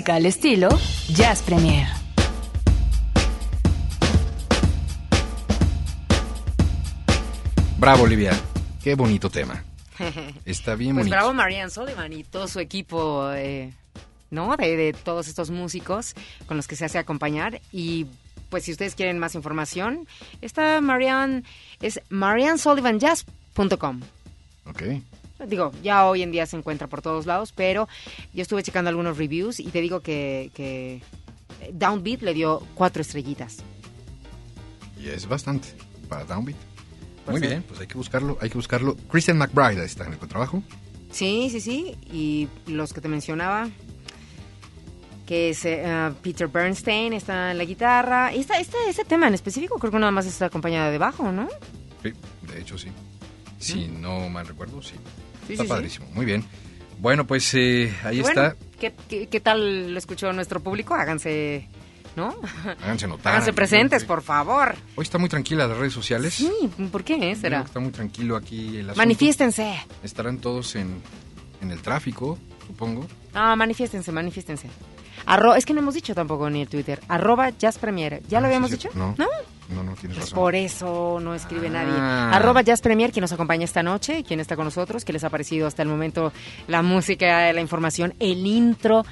Música 0.00 0.14
al 0.14 0.24
estilo 0.24 0.70
Jazz 1.12 1.42
Premier. 1.42 1.86
Bravo, 7.78 8.04
Olivia. 8.04 8.32
Qué 8.82 8.94
bonito 8.94 9.30
tema. 9.30 9.62
Está 10.44 10.74
bien 10.74 10.94
Pues 10.94 11.04
bonito. 11.06 11.16
bravo 11.16 11.32
Marianne 11.34 11.70
Sullivan 11.70 12.12
y 12.12 12.24
todo 12.24 12.48
su 12.48 12.60
equipo, 12.60 13.30
eh, 13.32 13.72
¿no? 14.30 14.56
De, 14.56 14.76
de 14.76 14.92
todos 14.92 15.28
estos 15.28 15.50
músicos 15.50 16.14
con 16.46 16.56
los 16.56 16.66
que 16.66 16.76
se 16.76 16.84
hace 16.86 16.98
acompañar. 16.98 17.60
Y 17.72 18.06
pues 18.48 18.64
si 18.64 18.72
ustedes 18.72 18.94
quieren 18.94 19.18
más 19.18 19.34
información, 19.34 20.06
esta 20.40 20.80
Marianne 20.80 21.42
es 21.80 22.00
mariannesullivanjazz.com. 22.10 24.00
Ok. 24.66 24.82
Digo, 25.46 25.72
ya 25.82 26.06
hoy 26.06 26.22
en 26.22 26.32
día 26.32 26.46
se 26.46 26.56
encuentra 26.56 26.86
por 26.86 27.02
todos 27.02 27.26
lados, 27.26 27.52
pero 27.52 27.88
yo 28.32 28.42
estuve 28.42 28.62
checando 28.62 28.88
algunos 28.88 29.18
reviews 29.18 29.60
y 29.60 29.68
te 29.68 29.80
digo 29.80 30.00
que, 30.00 30.50
que 30.54 31.02
Downbeat 31.72 32.22
le 32.22 32.34
dio 32.34 32.62
cuatro 32.74 33.02
estrellitas. 33.02 33.58
Y 34.98 35.08
es 35.08 35.26
bastante 35.26 35.68
para 36.08 36.24
Downbeat. 36.24 36.56
Pues 37.24 37.32
Muy 37.32 37.40
sí. 37.40 37.46
bien, 37.46 37.62
pues 37.62 37.80
hay 37.80 37.86
que 37.86 37.94
buscarlo, 37.94 38.38
hay 38.40 38.50
que 38.50 38.58
buscarlo. 38.58 38.96
Christian 39.10 39.38
McBride 39.38 39.80
ahí 39.80 39.86
está 39.86 40.04
en 40.04 40.12
el 40.12 40.18
contrabajo. 40.18 40.62
Sí, 41.10 41.48
sí, 41.50 41.60
sí. 41.60 41.96
Y 42.12 42.48
los 42.66 42.92
que 42.92 43.00
te 43.00 43.08
mencionaba, 43.08 43.68
que 45.26 45.50
es 45.50 45.64
eh, 45.64 45.84
ah, 45.86 46.12
Peter 46.22 46.48
Bernstein, 46.48 47.12
está 47.12 47.50
en 47.50 47.58
la 47.58 47.64
guitarra. 47.64 48.34
Y 48.34 48.40
esta, 48.40 48.58
este, 48.58 49.04
tema 49.04 49.28
en 49.28 49.34
específico 49.34 49.78
creo 49.78 49.92
que 49.92 49.98
nada 49.98 50.12
más 50.12 50.26
está 50.26 50.46
acompañada 50.46 50.90
de 50.90 50.98
bajo, 50.98 51.30
¿no? 51.30 51.48
Sí, 52.02 52.12
de 52.42 52.60
hecho 52.60 52.78
sí. 52.78 52.88
Si 53.58 53.88
no 53.88 54.28
mal 54.30 54.46
recuerdo, 54.46 54.80
sí. 54.82 54.94
Sí, 55.50 55.54
está 55.54 55.64
sí, 55.64 55.68
sí. 55.68 55.74
padrísimo. 55.74 56.06
Muy 56.14 56.24
bien. 56.26 56.44
Bueno, 56.98 57.26
pues 57.26 57.52
eh, 57.54 57.94
ahí 58.04 58.20
bueno, 58.20 58.28
está. 58.42 58.56
¿qué, 58.78 58.92
qué, 59.08 59.26
qué 59.28 59.40
tal 59.40 59.92
lo 59.92 59.98
escuchó 59.98 60.32
nuestro 60.32 60.60
público? 60.60 60.94
Háganse, 60.94 61.68
¿no? 62.16 62.36
Háganse 62.82 63.06
notar. 63.08 63.32
Háganse 63.34 63.52
presentes, 63.52 64.04
por 64.04 64.22
favor. 64.22 64.74
Hoy 64.96 65.02
está 65.02 65.18
muy 65.18 65.28
tranquila 65.28 65.66
las 65.66 65.78
redes 65.78 65.92
sociales. 65.94 66.34
Sí, 66.34 66.50
¿por 66.92 67.04
qué 67.04 67.34
será? 67.36 67.60
Está 67.62 67.80
muy 67.80 67.90
tranquilo 67.90 68.36
aquí 68.36 68.76
el 68.76 68.90
asunto. 68.90 68.96
Manifiéstense. 68.98 69.74
Estarán 70.02 70.38
todos 70.38 70.76
en 70.76 71.00
en 71.60 71.70
el 71.70 71.80
tráfico, 71.82 72.38
supongo. 72.66 73.06
Ah, 73.34 73.54
manifiéstense, 73.56 74.12
manifiéstense. 74.12 74.68
Arro- 75.26 75.56
es 75.56 75.64
que 75.66 75.72
no 75.74 75.80
hemos 75.80 75.94
dicho 75.94 76.14
tampoco 76.14 76.48
ni 76.50 76.62
el 76.62 76.68
Twitter. 76.68 77.00
Arroba 77.08 77.50
Jazz 77.50 77.78
Premier. 77.78 78.22
¿Ya 78.28 78.40
lo 78.40 78.46
Ah, 78.46 78.48
habíamos 78.48 78.70
sí, 78.70 78.76
dicho? 78.76 78.88
No. 78.94 79.14
¿No? 79.18 79.26
No, 79.74 79.84
no, 79.84 79.92
tienes 79.94 80.16
Pues 80.18 80.30
razón. 80.30 80.34
por 80.38 80.54
eso 80.56 81.18
no 81.20 81.34
escribe 81.34 81.68
Ah. 81.68 81.70
nadie. 81.70 81.92
Arroba 82.36 82.62
Jazz 82.62 82.80
Premier, 82.80 83.12
quien 83.12 83.20
nos 83.22 83.32
acompaña 83.32 83.64
esta 83.64 83.82
noche, 83.82 84.24
quien 84.24 84.40
está 84.40 84.56
con 84.56 84.64
nosotros, 84.64 85.04
que 85.04 85.12
les 85.12 85.22
ha 85.24 85.30
parecido 85.30 85.66
hasta 85.68 85.82
el 85.82 85.88
momento 85.88 86.32
la 86.66 86.82
música, 86.82 87.52
la 87.52 87.60
información, 87.60 88.14
el 88.18 88.44
intro. 88.46 89.04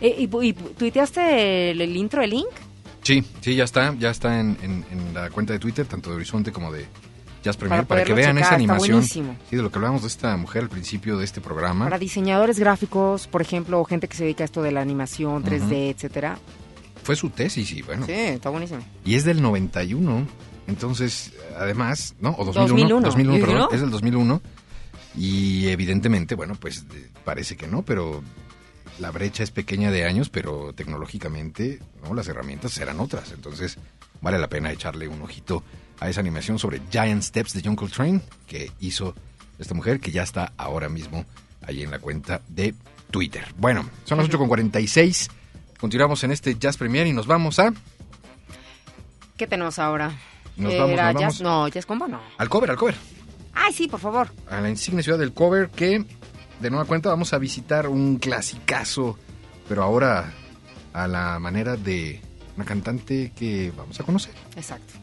Eh, 0.00 0.14
y, 0.18 0.46
y 0.46 0.52
tuiteaste 0.52 1.72
el, 1.72 1.80
el 1.80 1.96
intro, 1.96 2.22
el 2.22 2.30
link? 2.30 2.48
Sí, 3.02 3.24
sí, 3.40 3.54
ya 3.56 3.64
está, 3.64 3.94
ya 3.98 4.10
está 4.10 4.38
en, 4.40 4.56
en- 4.62 4.84
en 4.90 5.14
la 5.14 5.28
cuenta 5.30 5.52
de 5.52 5.58
Twitter, 5.58 5.86
tanto 5.86 6.10
de 6.10 6.16
Horizonte 6.16 6.52
como 6.52 6.70
de 6.72 6.86
Jazz 7.42 7.56
Premier, 7.56 7.86
para, 7.86 8.00
Para 8.00 8.04
que 8.04 8.14
vean 8.14 8.36
esa 8.38 8.46
checar, 8.46 8.54
animación. 8.54 9.02
Sí, 9.02 9.22
de 9.50 9.62
lo 9.62 9.70
que 9.70 9.78
hablábamos 9.78 10.02
de 10.02 10.08
esta 10.08 10.36
mujer 10.36 10.62
al 10.62 10.68
principio 10.68 11.18
de 11.18 11.24
este 11.24 11.40
programa. 11.40 11.84
Para 11.84 11.98
diseñadores 11.98 12.58
gráficos, 12.58 13.26
por 13.26 13.42
ejemplo, 13.42 13.80
o 13.80 13.84
gente 13.84 14.08
que 14.08 14.16
se 14.16 14.24
dedica 14.24 14.44
a 14.44 14.46
esto 14.46 14.62
de 14.62 14.72
la 14.72 14.80
animación, 14.80 15.44
3D, 15.44 15.94
etcétera. 15.94 16.38
Fue 17.02 17.16
su 17.16 17.30
tesis 17.30 17.70
y 17.72 17.82
bueno. 17.82 18.04
Sí, 18.06 18.12
está 18.12 18.50
buenísimo. 18.50 18.80
Y 19.04 19.14
es 19.14 19.24
del 19.24 19.40
91, 19.40 20.26
entonces, 20.66 21.32
además, 21.56 22.14
¿no? 22.20 22.34
O 22.38 22.44
2001. 22.44 23.00
2001. 23.00 23.46
perdón, 23.46 23.58
¿No? 23.58 23.70
es 23.70 23.80
del 23.80 23.90
2001. 23.90 24.42
Y 25.16 25.68
evidentemente, 25.68 26.34
bueno, 26.34 26.54
pues 26.60 26.84
parece 27.24 27.56
que 27.56 27.66
no, 27.66 27.82
pero 27.82 28.22
la 28.98 29.10
brecha 29.10 29.42
es 29.42 29.50
pequeña 29.50 29.90
de 29.90 30.04
años, 30.04 30.28
pero 30.28 30.72
tecnológicamente, 30.74 31.80
¿no? 32.02 32.14
Las 32.14 32.28
herramientas 32.28 32.72
serán 32.72 33.00
otras. 33.00 33.32
Entonces, 33.32 33.78
vale 34.20 34.38
la 34.38 34.48
pena 34.48 34.70
echarle 34.70 35.08
un 35.08 35.22
ojito 35.22 35.62
a 36.00 36.08
esa 36.08 36.20
animación 36.20 36.58
sobre 36.58 36.80
Giant 36.90 37.22
Steps 37.22 37.52
de 37.54 37.62
John 37.64 37.76
Coltrane 37.76 38.20
que 38.46 38.70
hizo 38.80 39.14
esta 39.58 39.74
mujer, 39.74 40.00
que 40.00 40.10
ya 40.10 40.22
está 40.22 40.52
ahora 40.56 40.88
mismo 40.88 41.24
ahí 41.62 41.82
en 41.82 41.90
la 41.90 41.98
cuenta 41.98 42.40
de 42.48 42.74
Twitter. 43.10 43.44
Bueno, 43.56 43.88
son 44.04 44.18
las 44.18 44.28
8.46. 44.28 45.30
Continuamos 45.80 46.22
en 46.24 46.30
este 46.32 46.56
Jazz 46.58 46.76
Premier 46.76 47.06
y 47.06 47.12
nos 47.12 47.26
vamos 47.26 47.58
a... 47.58 47.72
¿Qué 49.36 49.46
tenemos 49.46 49.78
ahora? 49.78 50.12
Nos 50.56 50.74
vamos, 50.76 50.90
¿Era 50.90 51.12
nos 51.12 51.22
jazz? 51.22 51.40
vamos. 51.40 51.40
No, 51.40 51.68
jazz 51.68 51.86
combo 51.86 52.08
no. 52.08 52.20
Al 52.38 52.48
cover, 52.48 52.70
al 52.70 52.76
cover. 52.76 52.96
Ay, 53.54 53.72
sí, 53.72 53.88
por 53.88 54.00
favor. 54.00 54.28
a 54.50 54.60
la 54.60 54.68
insignia 54.70 55.02
ciudad 55.02 55.18
del 55.18 55.32
cover 55.32 55.70
que 55.70 56.04
de 56.60 56.70
nueva 56.70 56.84
cuenta 56.84 57.08
vamos 57.08 57.32
a 57.32 57.38
visitar 57.38 57.88
un 57.88 58.18
clasicazo, 58.18 59.16
pero 59.68 59.82
ahora 59.84 60.32
a 60.92 61.06
la 61.06 61.38
manera 61.38 61.76
de 61.76 62.20
una 62.56 62.64
cantante 62.64 63.32
que 63.36 63.72
vamos 63.76 63.98
a 64.00 64.04
conocer. 64.04 64.34
Exacto. 64.56 64.94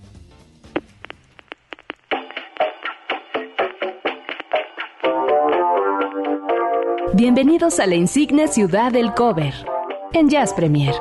Bienvenidos 7.17 7.79
a 7.79 7.87
la 7.87 7.95
insigne 7.95 8.49
ciudad 8.49 8.91
del 8.91 9.13
cover 9.13 9.53
en 10.11 10.29
Jazz 10.29 10.53
Premier. 10.53 10.93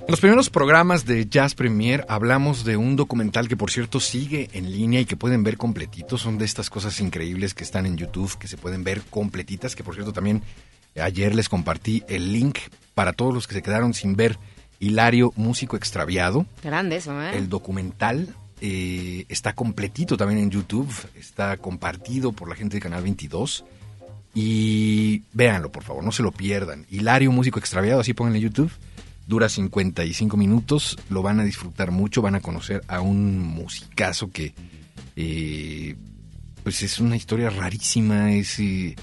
En 0.00 0.06
los 0.08 0.20
primeros 0.20 0.48
programas 0.48 1.04
de 1.04 1.26
Jazz 1.26 1.54
Premier 1.54 2.06
hablamos 2.08 2.64
de 2.64 2.78
un 2.78 2.96
documental 2.96 3.48
que 3.48 3.56
por 3.58 3.70
cierto 3.70 4.00
sigue 4.00 4.48
en 4.54 4.72
línea 4.72 5.02
y 5.02 5.04
que 5.04 5.18
pueden 5.18 5.44
ver 5.44 5.58
completito. 5.58 6.16
Son 6.16 6.38
de 6.38 6.46
estas 6.46 6.70
cosas 6.70 6.98
increíbles 6.98 7.52
que 7.52 7.64
están 7.64 7.84
en 7.84 7.98
YouTube, 7.98 8.38
que 8.38 8.48
se 8.48 8.56
pueden 8.56 8.82
ver 8.82 9.02
completitas, 9.10 9.76
que 9.76 9.84
por 9.84 9.92
cierto 9.92 10.14
también 10.14 10.42
ayer 10.98 11.34
les 11.34 11.50
compartí 11.50 12.02
el 12.08 12.32
link 12.32 12.60
para 12.94 13.12
todos 13.12 13.34
los 13.34 13.46
que 13.46 13.52
se 13.52 13.62
quedaron 13.62 13.92
sin 13.92 14.16
ver 14.16 14.38
Hilario 14.80 15.34
Músico 15.36 15.76
Extraviado. 15.76 16.46
Grande 16.64 16.96
eso, 16.96 17.20
¿eh? 17.20 17.36
El 17.36 17.50
documental 17.50 18.34
eh, 18.60 19.24
está 19.28 19.54
completito 19.54 20.16
también 20.16 20.40
en 20.40 20.50
YouTube, 20.50 20.88
está 21.16 21.56
compartido 21.58 22.32
por 22.32 22.48
la 22.48 22.54
gente 22.56 22.76
de 22.76 22.80
Canal 22.80 23.02
22. 23.02 23.64
Y 24.34 25.22
véanlo, 25.32 25.72
por 25.72 25.82
favor, 25.84 26.04
no 26.04 26.12
se 26.12 26.22
lo 26.22 26.32
pierdan. 26.32 26.86
Hilario 26.90 27.32
Músico 27.32 27.58
Extraviado, 27.58 28.00
así 28.00 28.14
pónganle 28.14 28.40
YouTube. 28.40 28.70
Dura 29.26 29.48
55 29.48 30.36
minutos, 30.36 30.96
lo 31.10 31.22
van 31.22 31.40
a 31.40 31.44
disfrutar 31.44 31.90
mucho, 31.90 32.22
van 32.22 32.34
a 32.36 32.40
conocer 32.40 32.82
a 32.88 33.00
un 33.00 33.38
musicazo 33.38 34.30
que 34.30 34.54
eh, 35.16 35.96
pues 36.62 36.82
es 36.82 36.98
una 37.00 37.16
historia 37.16 37.50
rarísima, 37.50 38.32
es 38.32 38.58
eh, 38.60 38.96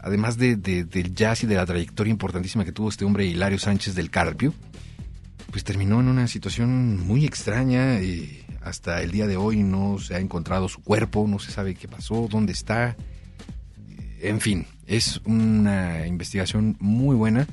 además 0.00 0.38
de, 0.38 0.56
de- 0.56 0.84
del 0.84 1.14
jazz 1.14 1.44
y 1.44 1.46
de 1.46 1.54
la 1.54 1.66
trayectoria 1.66 2.10
importantísima 2.10 2.64
que 2.64 2.72
tuvo 2.72 2.88
este 2.88 3.04
hombre 3.04 3.26
Hilario 3.26 3.58
Sánchez 3.58 3.94
del 3.94 4.10
Carpio, 4.10 4.52
pues 5.52 5.62
terminó 5.62 6.00
en 6.00 6.08
una 6.08 6.26
situación 6.26 6.98
muy 7.06 7.24
extraña. 7.24 8.00
eh, 8.00 8.44
hasta 8.62 9.02
el 9.02 9.10
día 9.10 9.26
de 9.26 9.36
hoy 9.36 9.62
no 9.62 9.98
se 9.98 10.14
ha 10.14 10.18
encontrado 10.18 10.68
su 10.68 10.82
cuerpo, 10.82 11.26
no 11.28 11.38
se 11.38 11.50
sabe 11.50 11.74
qué 11.74 11.88
pasó, 11.88 12.28
dónde 12.30 12.52
está. 12.52 12.96
En 14.20 14.40
fin, 14.40 14.66
es 14.86 15.20
una 15.24 16.06
investigación 16.06 16.76
muy 16.80 17.16
buena 17.16 17.46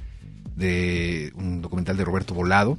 de 0.55 1.31
un 1.35 1.61
documental 1.61 1.97
de 1.97 2.05
Roberto 2.05 2.33
Volado. 2.33 2.77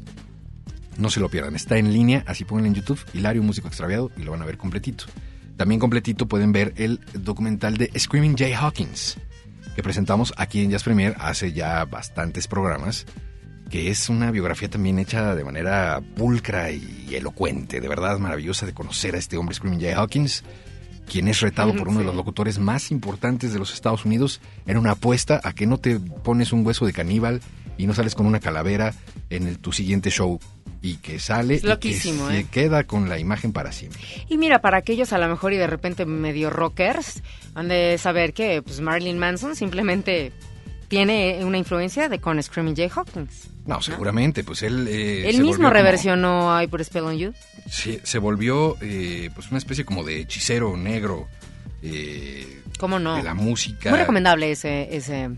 No 0.99 1.11
se 1.11 1.21
lo 1.21 1.29
pierdan, 1.29 1.55
está 1.55 1.79
en 1.79 1.93
línea, 1.93 2.25
así 2.27 2.45
pónganlo 2.45 2.69
en 2.69 2.75
YouTube, 2.75 3.01
Hilario 3.15 3.43
Músico 3.43 3.69
Extraviado, 3.69 4.11
y 4.17 4.23
lo 4.23 4.33
van 4.33 4.43
a 4.43 4.47
ver 4.47 4.59
completito. 4.59 5.05
También 5.57 5.81
completito 5.81 6.27
pueden 6.27 6.53
ver 6.53 6.75
el 6.77 7.01
documental 7.15 7.77
de 7.77 7.91
Screaming 7.99 8.37
Jay 8.37 8.53
Hawkins, 8.53 9.17
que 9.77 9.83
presentamos 9.83 10.35
aquí 10.37 10.63
en 10.63 10.71
Jazz 10.71 10.83
Premier 10.83 11.15
hace 11.21 11.53
ya 11.53 11.85
bastantes 11.85 12.49
programas, 12.49 13.07
que 13.71 13.91
es 13.91 14.09
una 14.09 14.31
biografía 14.31 14.69
también 14.71 14.99
hecha 14.99 15.35
de 15.35 15.45
manera 15.45 16.01
pulcra 16.17 16.71
y 16.71 17.07
elocuente, 17.13 17.81
de 17.81 17.89
verdad 17.89 18.19
maravillosa 18.19 18.65
de 18.67 18.73
conocer 18.75 19.15
a 19.15 19.19
este 19.19 19.37
hombre 19.37 19.55
Screaming 19.55 19.81
Jay 19.81 19.93
Hawkins, 19.93 20.43
quien 21.11 21.29
es 21.29 21.41
retado 21.41 21.75
por 21.75 21.89
uno 21.89 22.01
de 22.01 22.05
los 22.05 22.15
locutores 22.15 22.59
más 22.59 22.91
importantes 22.91 23.53
de 23.53 23.59
los 23.59 23.73
Estados 23.73 24.05
Unidos 24.05 24.41
en 24.67 24.77
una 24.77 24.93
apuesta 24.93 25.41
a 25.43 25.53
que 25.53 25.67
no 25.67 25.79
te 25.79 25.99
pones 25.99 26.53
un 26.53 26.67
hueso 26.67 26.85
de 26.87 26.93
caníbal 26.93 27.41
y 27.79 27.87
no 27.87 27.95
sales 27.95 28.15
con 28.15 28.27
una 28.27 28.41
calavera 28.41 28.93
en 29.31 29.47
el- 29.47 29.59
tu 29.59 29.73
siguiente 29.73 30.11
show 30.11 30.39
y 30.83 30.97
que 30.97 31.19
sale 31.19 31.55
Es 31.57 31.65
loquísimo, 31.65 32.27
y 32.27 32.35
que 32.35 32.39
¿eh? 32.39 32.43
se 32.43 32.49
queda 32.51 32.85
con 32.85 33.09
la 33.09 33.19
imagen 33.19 33.53
para 33.53 33.73
siempre. 33.73 34.01
Y 34.29 34.37
mira, 34.39 34.61
para 34.61 34.79
aquellos 34.79 35.13
a 35.13 35.19
lo 35.19 35.29
mejor 35.29 35.53
y 35.53 35.57
de 35.57 35.67
repente 35.67 36.05
medio 36.07 36.51
rockers, 36.51 37.23
han 37.55 37.69
de 37.69 37.97
saber 37.99 38.33
que 38.33 38.63
pues 38.63 38.81
Marilyn 38.81 39.19
Manson 39.19 39.57
simplemente 39.57 40.33
tiene 40.89 41.45
una 41.45 41.59
influencia 41.59 42.09
de 42.09 42.19
con 42.21 42.43
Screaming 42.43 42.75
Jay 42.77 42.91
Hawkins. 42.95 43.49
No, 43.67 43.81
seguramente, 43.83 44.43
pues 44.45 44.63
él... 44.63 44.89
eh, 44.89 45.29
Él 45.29 45.37
mismo 45.37 45.49
volvió 45.49 45.57
como- 45.57 45.71
reversionó 45.71 46.63
I 46.63 46.67
Put 46.67 46.81
a 46.81 46.85
Spell 46.85 47.05
on 47.05 47.17
You. 47.19 47.35
Sí, 47.71 48.01
se 48.03 48.19
volvió 48.19 48.77
eh, 48.81 49.31
pues 49.35 49.49
una 49.51 49.59
especie 49.59 49.85
como 49.85 50.03
de 50.05 50.21
hechicero 50.23 50.77
negro 50.77 51.29
eh, 51.83 52.63
¿Cómo 52.79 52.99
no? 52.99 53.17
de 53.17 53.23
la 53.23 53.35
música. 53.35 53.91
Muy 53.91 53.99
recomendable 53.99 54.51
ese, 54.51 54.89
ese 54.97 55.31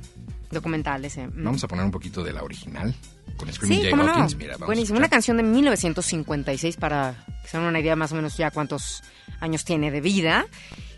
documental, 0.51 1.05
ese. 1.05 1.27
mm. 1.27 1.45
Vamos 1.45 1.63
a 1.65 1.69
poner 1.69 1.85
un 1.85 1.91
poquito 1.91 2.23
de 2.23 2.33
la 2.33 2.43
original 2.43 2.95
con 3.41 3.53
Screaming 3.53 3.79
Sí, 3.79 3.83
Jay 3.85 3.91
cómo 3.91 4.03
no. 4.05 4.27
Mira, 4.39 4.57
Buenísimo. 4.59 4.99
Una 4.99 5.09
canción 5.09 5.37
de 5.37 5.43
1956 5.43 6.77
para 6.77 7.15
que 7.43 7.49
se 7.49 7.59
den 7.59 7.67
una 7.67 7.81
idea 7.81 7.97
más 7.97 8.13
o 8.13 8.15
menos 8.15 8.37
ya 8.37 8.51
cuántos 8.51 9.03
años 9.41 9.65
tiene 9.65 9.91
de 9.91 10.01
vida. 10.01 10.47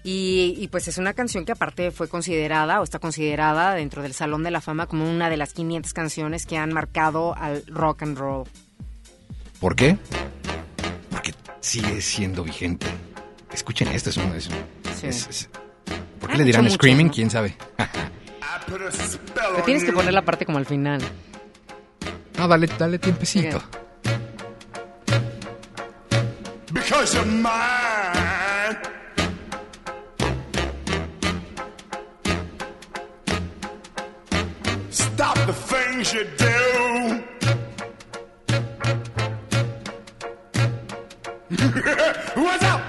Y, 0.04 0.56
y, 0.58 0.66
pues 0.66 0.88
es 0.88 0.98
una 0.98 1.14
canción 1.14 1.44
que 1.44 1.52
aparte 1.52 1.92
fue 1.92 2.08
considerada 2.08 2.80
o 2.80 2.82
está 2.84 2.98
considerada 2.98 3.72
dentro 3.74 4.02
del 4.02 4.14
Salón 4.14 4.42
de 4.42 4.50
la 4.50 4.60
Fama 4.60 4.86
como 4.88 5.08
una 5.08 5.30
de 5.30 5.36
las 5.36 5.52
500 5.52 5.92
canciones 5.92 6.44
que 6.44 6.58
han 6.58 6.72
marcado 6.72 7.36
al 7.38 7.62
rock 7.68 8.02
and 8.02 8.18
roll. 8.18 8.48
¿Por 9.60 9.76
qué? 9.76 9.96
Porque 11.08 11.32
sigue 11.60 12.00
siendo 12.00 12.42
vigente. 12.42 12.88
Escuchen 13.52 13.86
esto, 13.88 14.10
es 14.10 14.16
un... 14.16 14.34
es 14.34 14.48
un- 14.48 14.54
Sí. 15.00 15.06
es- 15.06 15.28
es- 15.28 15.48
¿Por 16.18 16.28
qué 16.28 16.32
Han 16.34 16.38
le 16.38 16.44
dirán 16.44 16.62
mucho, 16.64 16.74
Screaming? 16.74 17.06
¿no? 17.06 17.12
¿Quién 17.12 17.30
sabe? 17.30 17.56
Pero 18.66 19.62
tienes 19.64 19.84
que 19.84 19.92
poner 19.92 20.12
la 20.14 20.22
parte 20.22 20.44
como 20.46 20.58
al 20.58 20.66
final. 20.66 21.00
No, 22.38 22.48
dale, 22.48 22.66
dale 22.66 22.98
tiempecito. 22.98 23.62
Because 26.72 27.14
you're 27.14 27.24
mine. 27.26 28.78
Stop 34.90 35.38
the 35.46 35.52
things 35.52 36.12
you 36.12 36.24
do. 36.36 37.22
What's 42.42 42.64
up? 42.64 42.81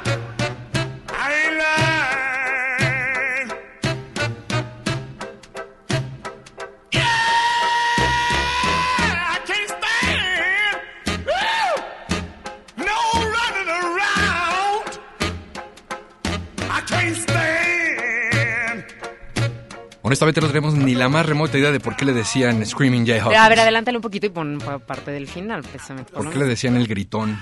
Honestamente 20.14 20.42
no 20.42 20.48
tenemos 20.48 20.76
ni 20.76 20.94
la 20.94 21.10
más 21.10 21.26
remota 21.26 21.58
idea 21.58 21.72
de 21.72 21.80
por 21.80 21.96
qué 21.96 22.06
le 22.06 22.14
decían 22.14 22.64
Screaming 22.64 23.04
Jay 23.08 23.18
Hawkins. 23.18 23.40
A 23.40 23.50
ver, 23.50 23.60
adelántale 23.60 23.98
un 23.98 24.02
poquito 24.04 24.28
y 24.28 24.30
pon 24.30 24.60
pa- 24.64 24.78
parte 24.78 25.10
del 25.10 25.28
final, 25.28 25.64
precisamente. 25.64 26.14
¿Por 26.14 26.30
qué 26.30 26.38
le 26.38 26.46
decían 26.46 26.76
el 26.78 26.86
gritón? 26.88 27.40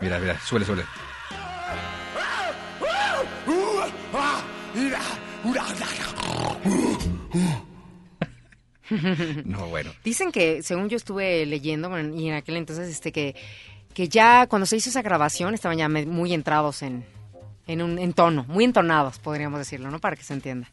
Mira, 0.00 0.18
mira, 0.18 0.36
suele, 0.40 0.64
suele. 0.66 0.82
No, 9.44 9.68
bueno. 9.68 9.90
Dicen 10.04 10.32
que, 10.32 10.62
según 10.62 10.88
yo 10.88 10.96
estuve 10.96 11.46
leyendo, 11.46 11.88
bueno, 11.88 12.14
y 12.14 12.28
en 12.28 12.34
aquel 12.34 12.56
entonces, 12.56 12.88
este, 12.88 13.12
que, 13.12 13.34
que 13.94 14.08
ya 14.08 14.46
cuando 14.46 14.66
se 14.66 14.76
hizo 14.76 14.90
esa 14.90 15.02
grabación 15.02 15.54
estaban 15.54 15.78
ya 15.78 15.88
muy 15.88 16.34
entrados 16.34 16.82
en, 16.82 17.04
en 17.66 17.82
un 17.82 17.98
en 17.98 18.12
tono, 18.12 18.44
muy 18.48 18.64
entonados, 18.64 19.18
podríamos 19.18 19.58
decirlo, 19.58 19.90
¿no? 19.90 19.98
Para 19.98 20.16
que 20.16 20.24
se 20.24 20.34
entienda. 20.34 20.68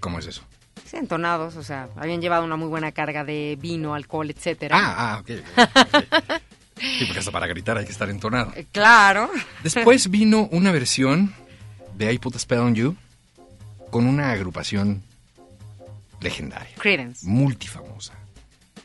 ¿Cómo 0.00 0.18
es 0.18 0.26
eso? 0.26 0.42
Sí, 0.84 0.96
entonados, 0.96 1.56
o 1.56 1.62
sea, 1.62 1.88
habían 1.96 2.20
llevado 2.20 2.44
una 2.44 2.56
muy 2.56 2.68
buena 2.68 2.92
carga 2.92 3.24
de 3.24 3.58
vino, 3.60 3.94
alcohol, 3.94 4.30
etcétera. 4.30 4.76
Ah, 4.78 4.94
ah, 4.96 5.18
ok. 5.20 5.30
ok. 5.56 6.40
Sí, 6.80 7.04
porque 7.06 7.18
hasta 7.18 7.32
para 7.32 7.46
gritar 7.48 7.76
hay 7.76 7.84
que 7.84 7.90
estar 7.92 8.08
entonado. 8.08 8.52
Eh, 8.54 8.66
Claro. 8.72 9.28
Después 9.62 10.08
vino 10.10 10.48
una 10.52 10.70
versión 10.72 11.34
de 11.96 12.12
I 12.12 12.18
Put 12.18 12.36
a 12.36 12.38
Spell 12.38 12.60
on 12.60 12.74
You 12.74 12.96
con 13.90 14.06
una 14.06 14.30
agrupación 14.30 15.02
legendaria, 16.20 16.74
Credence. 16.78 17.26
multifamosa. 17.26 18.14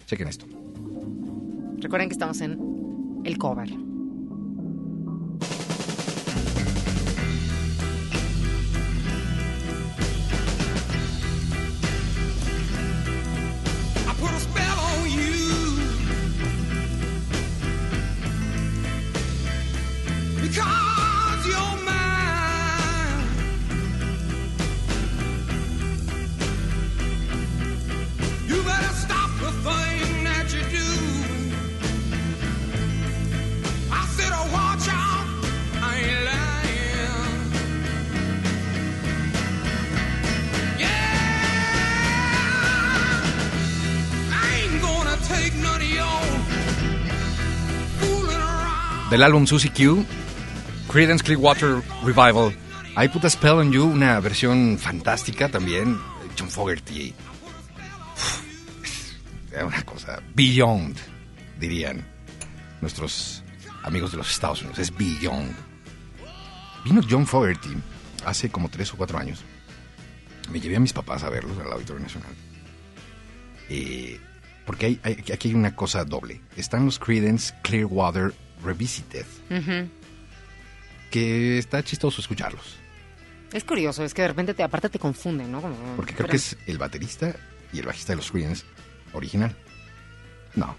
Chequen 0.08 0.28
esto. 0.28 0.46
Recuerden 1.78 2.10
que 2.10 2.14
estamos 2.14 2.42
en 2.42 3.22
el 3.26 3.38
cover. 3.38 3.70
Del 49.14 49.22
álbum 49.22 49.46
Susie 49.46 49.70
Q, 49.72 50.04
Creedence 50.92 51.24
Clearwater 51.24 51.84
Revival, 52.04 52.52
I 52.98 53.08
Put 53.10 53.26
a 53.26 53.30
Spell 53.30 53.60
on 53.60 53.72
You, 53.72 53.84
una 53.86 54.20
versión 54.20 54.80
fantástica 54.80 55.50
también. 55.50 56.00
John 56.36 56.50
Fogerty. 56.50 57.14
Una 59.64 59.84
cosa 59.84 60.20
beyond, 60.34 60.98
dirían 61.60 62.04
nuestros 62.82 63.44
amigos 63.84 64.10
de 64.14 64.18
los 64.18 64.32
Estados 64.32 64.62
Unidos. 64.64 64.80
Es 64.80 64.90
beyond. 64.98 65.54
Vino 66.84 67.00
John 67.08 67.28
Fogerty 67.28 67.70
hace 68.26 68.50
como 68.50 68.68
tres 68.68 68.92
o 68.94 68.98
cuatro 68.98 69.20
años. 69.20 69.44
Me 70.52 70.60
llevé 70.60 70.78
a 70.78 70.80
mis 70.80 70.92
papás 70.92 71.22
a 71.22 71.30
verlos 71.30 71.56
al 71.60 71.72
Auditorio 71.72 72.02
Nacional. 72.02 72.32
Eh, 73.70 74.20
porque 74.66 74.88
hay, 74.88 75.00
hay- 75.04 75.24
aquí 75.32 75.50
hay 75.50 75.54
una 75.54 75.76
cosa 75.76 76.04
doble. 76.04 76.42
Están 76.58 76.86
los 76.86 76.98
Creedence 76.98 77.54
Clearwater 77.62 78.34
Revisited, 78.64 79.26
que 81.12 81.58
está 81.58 81.84
chistoso 81.84 82.22
escucharlos. 82.22 82.78
Es 83.52 83.64
curioso, 83.64 84.04
es 84.04 84.14
que 84.14 84.24
de 84.24 84.30
repente 84.30 84.54
te, 84.56 84.64
aparte 84.64 84.90
te 84.90 84.98
confunden, 85.00 85.52
¿no? 85.52 85.62
Como- 85.62 85.96
Porque 85.96 86.16
creo 86.16 86.28
que 86.28 86.38
es 86.38 86.58
el 86.66 86.78
baterista 86.80 87.36
y 87.72 87.80
el 87.80 87.86
bajista 87.86 88.14
de 88.14 88.18
los 88.18 88.32
Creedence 88.32 88.66
original. 89.14 89.56
No. 90.56 90.76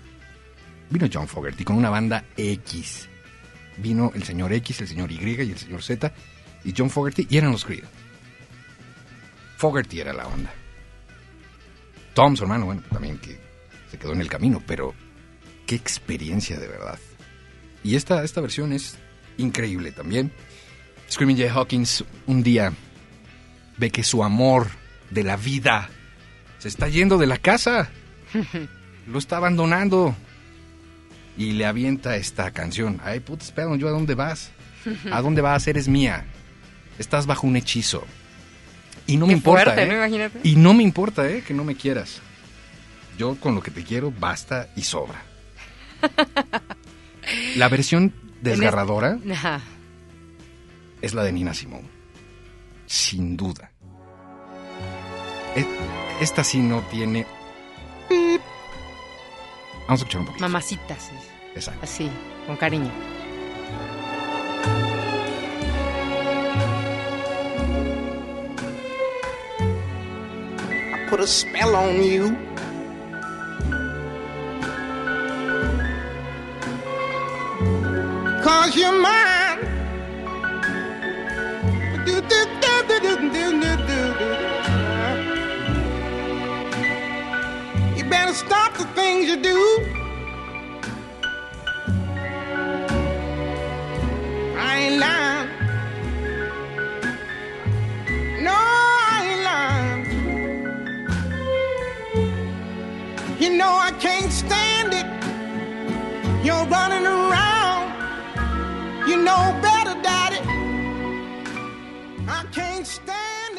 Vino 0.91 1.09
John 1.13 1.29
Fogerty 1.29 1.65
con 1.65 1.77
una 1.77 1.91
banda 1.91 2.25
X. 2.37 3.09
Vino 3.77 4.11
el 4.15 4.25
señor 4.25 4.53
X, 4.53 4.81
el 4.81 4.89
señor 4.89 5.11
Y 5.13 5.19
y 5.21 5.51
el 5.53 5.59
señor 5.59 5.83
Z. 5.83 6.13
Y 6.65 6.75
John 6.77 6.91
Fogerty 6.91 7.27
y 7.31 7.37
eran 7.39 7.53
los 7.53 7.65
Creedence. 7.65 7.93
Fogerty 9.57 10.01
era 10.01 10.13
la 10.13 10.27
onda. 10.27 10.53
Tom, 12.15 12.37
su 12.37 12.43
hermano, 12.45 12.67
bueno, 12.67 12.83
también 12.93 13.19
que 13.19 13.39
se 13.91 13.99
quedó 13.99 14.13
en 14.13 14.21
el 14.21 14.29
camino, 14.29 14.63
pero 14.67 14.95
qué 15.67 15.75
experiencia 15.77 16.59
de 16.59 16.69
verdad. 16.69 16.99
Y 17.85 17.97
esta, 17.97 18.25
esta 18.25 18.41
versión 18.41 18.73
es 18.73 18.97
increíble 19.37 19.93
también. 19.93 20.33
Screaming 21.11 21.37
Jay 21.37 21.49
Hawkins 21.49 22.05
un 22.27 22.43
día 22.43 22.73
ve 23.77 23.91
que 23.91 24.03
su 24.03 24.25
amor 24.25 24.69
de 25.11 25.23
la 25.23 25.37
vida 25.37 25.91
se 26.59 26.69
está 26.69 26.89
yendo 26.89 27.19
de 27.19 27.27
la 27.27 27.39
casa. 27.39 27.91
Lo 29.07 29.19
está 29.19 29.37
abandonando. 29.37 30.17
Y 31.37 31.53
le 31.53 31.67
avienta 31.67 32.17
esta 32.17 32.53
canción. 32.53 33.01
Ay, 33.05 33.21
puta, 33.21 33.45
espera, 33.45 33.75
yo 33.77 33.89
a 33.89 33.91
dónde 33.91 34.15
vas? 34.15 34.51
¿A 35.11 35.21
dónde 35.21 35.41
vas? 35.43 35.67
Eres 35.67 35.89
mía. 35.89 36.25
Estás 36.99 37.27
bajo 37.27 37.47
un 37.47 37.57
hechizo. 37.57 38.05
Y 39.07 39.17
no 39.19 39.27
me 39.27 39.35
importa, 39.35 39.65
fuerte, 39.65 39.83
¿eh? 39.83 39.87
¿no? 39.87 39.95
Imagínate. 39.95 40.41
Y 40.43 40.57
no 40.57 40.73
me 40.73 40.83
importa, 40.83 41.29
¿eh? 41.29 41.43
Que 41.47 41.53
no 41.53 41.65
me 41.65 41.75
quieras. 41.75 42.21
Yo 43.19 43.35
con 43.37 43.55
lo 43.55 43.63
que 43.63 43.71
te 43.71 43.85
quiero 43.85 44.11
basta 44.11 44.69
y 44.75 44.83
sobra. 44.83 45.23
La 47.57 47.69
versión 47.69 48.13
desgarradora 48.41 49.19
es 51.01 51.15
la 51.15 51.23
de 51.23 51.33
Nina 51.33 51.55
Simone. 51.55 51.89
Sin 52.87 53.37
duda. 53.37 53.71
E- 55.57 55.67
Esta 56.21 56.43
sí 56.45 56.59
no 56.61 56.81
tiene... 56.91 57.27
Vamos 59.87 59.91
a 59.91 59.95
escuchar 59.95 60.21
un 60.21 60.27
poquito. 60.27 60.43
Mamacita, 60.45 60.97
sí. 60.99 61.13
Exacto. 61.55 61.81
Así, 61.85 62.11
con 62.47 62.57
cariño. 62.57 62.91
I 70.93 71.07
put 71.09 71.21
a 71.21 71.27
spell 71.27 71.75
on 71.75 72.03
you. 72.03 72.37
are 78.65 78.71
human. 78.71 79.59
Do, 82.07 82.15
do, 82.21 82.41
do, 82.63 82.75
do, 82.89 82.97
do, 83.01 83.13
do, 83.35 83.47
do, 83.61 83.73
do. 83.89 84.01
You 87.97 88.05
better 88.09 88.33
stop 88.33 88.73
the 88.79 88.87
things 88.99 89.29
you 89.29 89.37
do. 89.43 89.59
I 94.57 94.71
ain't 94.85 94.99
lying. 95.05 95.49
No, 98.47 98.57
I 99.13 99.17
ain't 99.29 99.43
lying. 99.51 100.05
You 103.39 103.51
know 103.59 103.73
I 103.89 103.91
can't 104.01 104.33
stand 104.33 104.95
it. 104.95 105.07
You're 106.47 106.67
running 106.67 107.04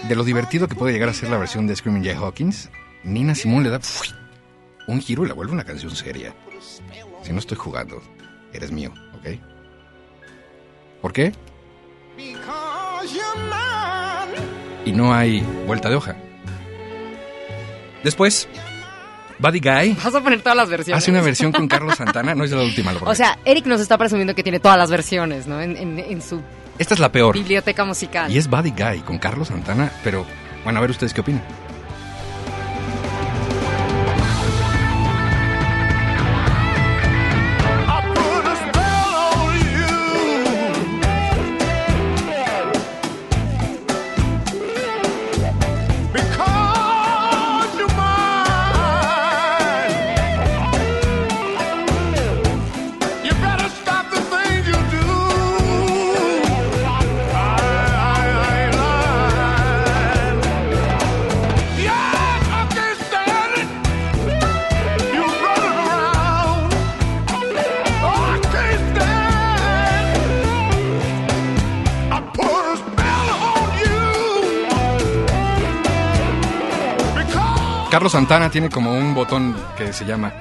De 0.08 0.16
lo 0.16 0.24
divertido 0.24 0.68
que 0.68 0.76
puede 0.76 0.94
llegar 0.94 1.10
a 1.10 1.14
ser 1.14 1.30
la 1.30 1.38
versión 1.38 1.66
de 1.66 1.76
Screaming 1.76 2.04
Jay 2.04 2.14
Hawkins, 2.14 2.70
Nina 3.04 3.34
Simone 3.34 3.64
le 3.64 3.70
da 3.72 3.80
un 4.88 5.02
giro 5.02 5.26
y 5.26 5.28
la 5.28 5.34
vuelve 5.34 5.54
una 5.54 5.64
canción 5.64 5.96
seria. 5.96 6.36
Si 7.24 7.34
no 7.34 7.40
estoy 7.40 7.58
jugando, 7.58 8.02
eres 8.54 8.72
mío, 8.72 8.94
¿ok? 9.16 9.40
¿Por 11.02 11.12
qué? 11.12 11.32
Y 14.86 14.92
no 14.92 15.12
hay 15.12 15.42
vuelta 15.66 15.90
de 15.90 15.96
hoja. 15.96 16.16
Después, 18.04 18.48
Buddy 19.40 19.60
Guy 19.60 19.98
Vas 20.04 20.16
a 20.16 20.22
poner 20.22 20.42
todas 20.42 20.56
las 20.58 20.70
versiones. 20.70 21.02
hace 21.04 21.12
una 21.12 21.22
versión 21.22 21.52
con 21.52 21.68
Carlos 21.70 21.96
Santana, 21.96 22.34
no 22.36 22.44
es 22.44 22.52
la 22.52 22.62
última, 22.64 22.94
lo 22.94 23.02
O 23.02 23.16
sea, 23.16 23.38
Eric 23.46 23.66
nos 23.66 23.82
está 23.82 23.98
presumiendo 23.98 24.34
que 24.36 24.44
tiene 24.44 24.60
todas 24.60 24.78
las 24.78 24.90
versiones, 24.90 25.48
¿no? 25.48 25.62
En, 25.62 25.76
en- 25.78 26.00
en 26.00 26.22
su 26.22 26.42
Esta 26.78 26.94
es 26.94 27.00
la 27.00 27.12
peor. 27.12 27.34
biblioteca 27.36 27.84
musical. 27.86 28.32
Y 28.32 28.38
es 28.38 28.48
Buddy 28.50 28.72
Guy 28.72 29.00
con 29.02 29.18
Carlos 29.18 29.48
Santana, 29.50 29.92
pero 30.04 30.26
bueno, 30.64 30.80
a 30.80 30.82
ver 30.82 30.92
ustedes 30.92 31.14
qué 31.14 31.22
opinan. 31.22 31.44
Carlos 77.96 78.12
Santana 78.12 78.50
tiene 78.52 78.70
como 78.70 78.92
un 78.94 79.16
botón 79.16 79.56
que 79.78 79.94
se 79.94 80.04
llama 80.04 80.34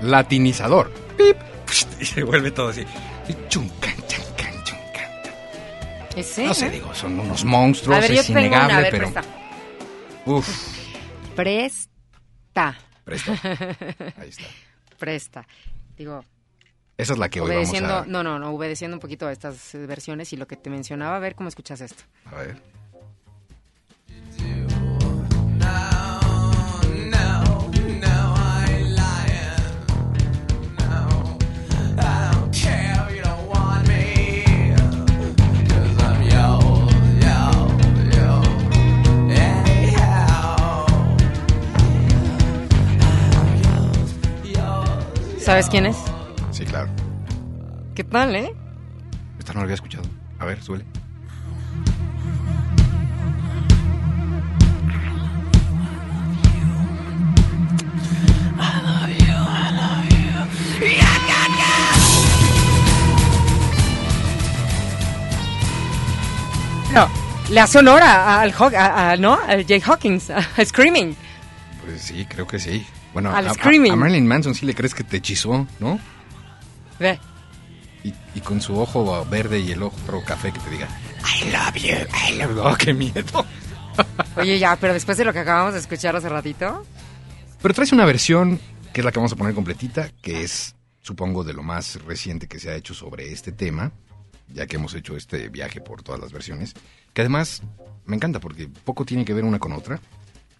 latinizador. 0.00 0.90
Pip, 1.18 1.36
y 2.00 2.04
se 2.06 2.22
vuelve 2.22 2.50
todo 2.50 2.68
así. 2.68 2.82
Chuncan, 3.50 3.94
chancan, 4.06 4.64
chuncan. 4.64 5.10
¿Ese? 6.16 6.46
No 6.46 6.54
sé, 6.54 6.70
digo, 6.70 6.94
son 6.94 7.20
unos 7.20 7.44
monstruos, 7.44 7.98
A 7.98 8.00
ver, 8.00 8.14
yo 8.14 8.20
es 8.22 8.26
tengo 8.28 8.38
una, 8.40 8.46
a 8.46 8.46
innegable, 8.46 8.82
ver, 8.84 8.90
pero. 8.90 9.12
presta. 9.12 9.22
Uf, 10.24 10.48
Presta. 11.36 12.78
presta. 13.04 13.32
Ahí 14.18 14.28
está. 14.30 14.44
Presta. 14.98 15.46
Digo, 15.98 16.24
Esa 16.96 17.12
es 17.12 17.18
la 17.18 17.28
que 17.28 17.42
hoy 17.42 17.48
vamos 17.50 17.68
obedeciendo, 17.68 17.98
a. 17.98 18.06
no, 18.06 18.22
no, 18.22 18.38
no, 18.38 18.48
obedeciendo 18.52 18.96
un 18.96 19.00
poquito 19.00 19.26
a 19.26 19.32
estas 19.32 19.72
versiones 19.74 20.32
y 20.32 20.38
lo 20.38 20.46
que 20.46 20.56
te 20.56 20.70
mencionaba, 20.70 21.16
a 21.16 21.20
ver 21.20 21.34
cómo 21.34 21.50
escuchas 21.50 21.82
esto. 21.82 22.02
A 22.32 22.36
ver. 22.36 22.62
¿Sabes 45.44 45.68
quién 45.68 45.86
es? 45.86 45.96
Sí, 46.50 46.64
claro. 46.64 46.88
¿Qué 47.94 48.02
tal, 48.04 48.34
eh? 48.34 48.52
Esta 49.38 49.52
no 49.52 49.60
la 49.60 49.64
había 49.64 49.74
escuchado. 49.74 50.04
A 50.38 50.44
ver, 50.46 50.62
suele. 50.62 50.84
No, 66.92 67.08
le 67.50 67.60
hace 67.60 67.78
honor 67.78 68.02
a- 68.02 68.40
al 68.40 68.54
a, 68.76 69.10
a- 69.12 69.16
¿no? 69.16 69.38
Al 69.46 69.66
Jay 69.66 69.82
Hawkins, 69.84 70.30
a 70.30 70.42
Screaming. 70.64 71.16
Pues 71.84 72.02
sí, 72.02 72.24
creo 72.28 72.46
que 72.46 72.58
sí. 72.58 72.86
Bueno, 73.14 73.34
Al 73.34 73.46
a, 73.48 73.50
a- 73.52 73.96
Marilyn 73.96 74.26
Manson 74.26 74.54
sí 74.54 74.66
le 74.66 74.74
crees 74.74 74.94
que 74.94 75.04
te 75.04 75.16
hechizó, 75.16 75.66
¿no? 75.80 75.98
Ve. 76.98 77.18
Y, 78.02 78.12
y 78.34 78.40
con 78.40 78.60
su 78.60 78.78
ojo 78.78 79.24
verde 79.30 79.60
y 79.60 79.72
el 79.72 79.82
otro 79.82 80.22
café 80.24 80.52
que 80.52 80.58
te 80.60 80.68
diga, 80.70 80.88
I 81.40 81.50
love 81.50 81.74
you, 81.76 81.94
I 82.28 82.36
love 82.38 82.54
you. 82.54 82.60
Oh, 82.62 82.76
qué 82.76 82.92
miedo. 82.92 83.46
Oye, 84.36 84.58
ya, 84.58 84.76
pero 84.76 84.92
después 84.92 85.16
de 85.16 85.24
lo 85.24 85.32
que 85.32 85.38
acabamos 85.38 85.72
de 85.74 85.80
escuchar 85.80 86.14
hace 86.16 86.28
ratito, 86.28 86.84
Pero 87.62 87.72
traes 87.72 87.92
una 87.92 88.04
versión 88.04 88.60
que 88.92 89.00
es 89.00 89.04
la 89.04 89.10
que 89.12 89.18
vamos 89.18 89.32
a 89.32 89.36
poner 89.36 89.54
completita, 89.54 90.10
que 90.20 90.42
es, 90.42 90.74
supongo, 91.00 91.42
de 91.44 91.52
lo 91.54 91.62
más 91.62 91.96
reciente 92.04 92.46
que 92.46 92.58
se 92.60 92.70
ha 92.70 92.74
hecho 92.74 92.94
sobre 92.94 93.32
este 93.32 93.50
tema, 93.52 93.90
ya 94.52 94.66
que 94.66 94.76
hemos 94.76 94.94
hecho 94.94 95.16
este 95.16 95.48
viaje 95.48 95.80
por 95.80 96.02
todas 96.02 96.20
las 96.20 96.30
versiones, 96.32 96.74
que 97.12 97.22
además 97.22 97.62
me 98.04 98.16
encanta 98.16 98.38
porque 98.40 98.68
poco 98.68 99.04
tiene 99.04 99.24
que 99.24 99.32
ver 99.34 99.44
una 99.44 99.58
con 99.58 99.72
otra, 99.72 99.98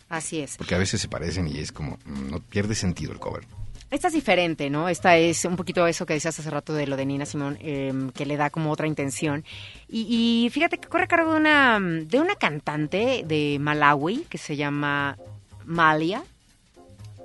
así 0.09 0.41
es. 0.41 0.57
porque 0.57 0.75
a 0.75 0.79
veces 0.79 1.01
se 1.01 1.09
parecen 1.09 1.49
y 1.49 1.59
es 1.59 1.73
como, 1.73 1.99
mm, 2.05 2.31
no 2.31 2.41
pierde 2.41 2.75
sentido 2.75 3.13
el 3.13 3.19
cover. 3.19 3.45
Esta 3.91 4.09
es 4.09 4.15
diferente, 4.15 4.71
¿no? 4.71 4.89
Esta 4.89 5.17
es 5.17 5.45
un 5.45 5.55
poquito 5.55 5.87
eso 5.87 6.05
que 6.05 6.15
decías 6.15 6.37
hace 6.37 6.51
rato 6.51 6.73
de 6.73 6.87
lo 6.87 6.97
de 6.97 7.07
Nina 7.07 7.27
Simón, 7.27 7.59
eh, 7.61 7.93
que 8.15 8.27
le 8.27 8.37
da 8.37 8.51
como 8.51 8.73
otra 8.73 8.89
intención. 8.89 9.45
Y, 9.89 10.47
y 10.47 10.51
fíjate 10.51 10.79
que 10.79 10.89
corre 10.89 11.05
a 11.05 11.07
cargo 11.07 11.33
de 11.33 11.39
una, 11.39 11.79
de 11.79 12.19
una 12.19 12.35
cantante 12.35 13.23
de 13.25 13.59
Malawi 13.61 14.27
que 14.29 14.39
se 14.39 14.57
llama 14.57 15.17
Malia. 15.65 16.25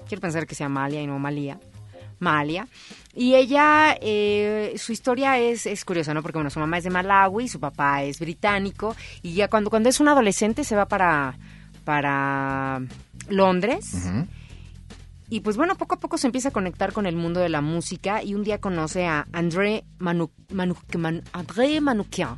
Quiero 0.08 0.22
pensar 0.22 0.46
que 0.46 0.54
sea 0.54 0.70
Malia 0.70 1.02
y 1.02 1.08
no 1.08 1.18
Malia. 1.18 1.60
Malia. 2.20 2.68
Y 3.16 3.34
ella, 3.34 3.98
eh, 4.00 4.76
su 4.78 4.92
historia 4.92 5.40
es, 5.40 5.66
es 5.66 5.84
curiosa, 5.84 6.14
¿no? 6.14 6.22
Porque, 6.22 6.38
bueno, 6.38 6.52
su 6.52 6.60
mamá 6.60 6.78
es 6.78 6.84
de 6.84 6.92
Malawi, 6.92 7.48
su 7.48 7.60
papá 7.60 8.04
es 8.04 8.20
británico, 8.20 8.96
y 9.24 9.34
ya 9.34 9.48
cuando, 9.48 9.70
cuando 9.70 9.90
es 9.90 10.00
un 10.00 10.08
adolescente 10.08 10.64
se 10.64 10.76
va 10.76 10.86
para, 10.88 11.36
para 11.90 12.82
Londres. 13.30 14.08
Y 15.28 15.40
pues 15.40 15.58
bueno, 15.58 15.74
poco 15.74 15.96
a 15.96 16.00
poco 16.00 16.20
se 16.20 16.28
empieza 16.28 16.50
a 16.50 16.52
conectar 16.52 16.94
con 16.94 17.08
el 17.08 17.16
mundo 17.16 17.40
de 17.40 17.50
la 17.50 17.62
música 17.62 18.22
y 18.22 18.36
un 18.36 18.44
día 18.44 18.62
conoce 18.62 19.08
a 19.08 19.26
André 19.34 19.86
Manu, 19.98 20.30
Manu, 20.54 20.76
Man- 21.00 21.24
André 21.34 21.82
Manoukian. 21.82 22.38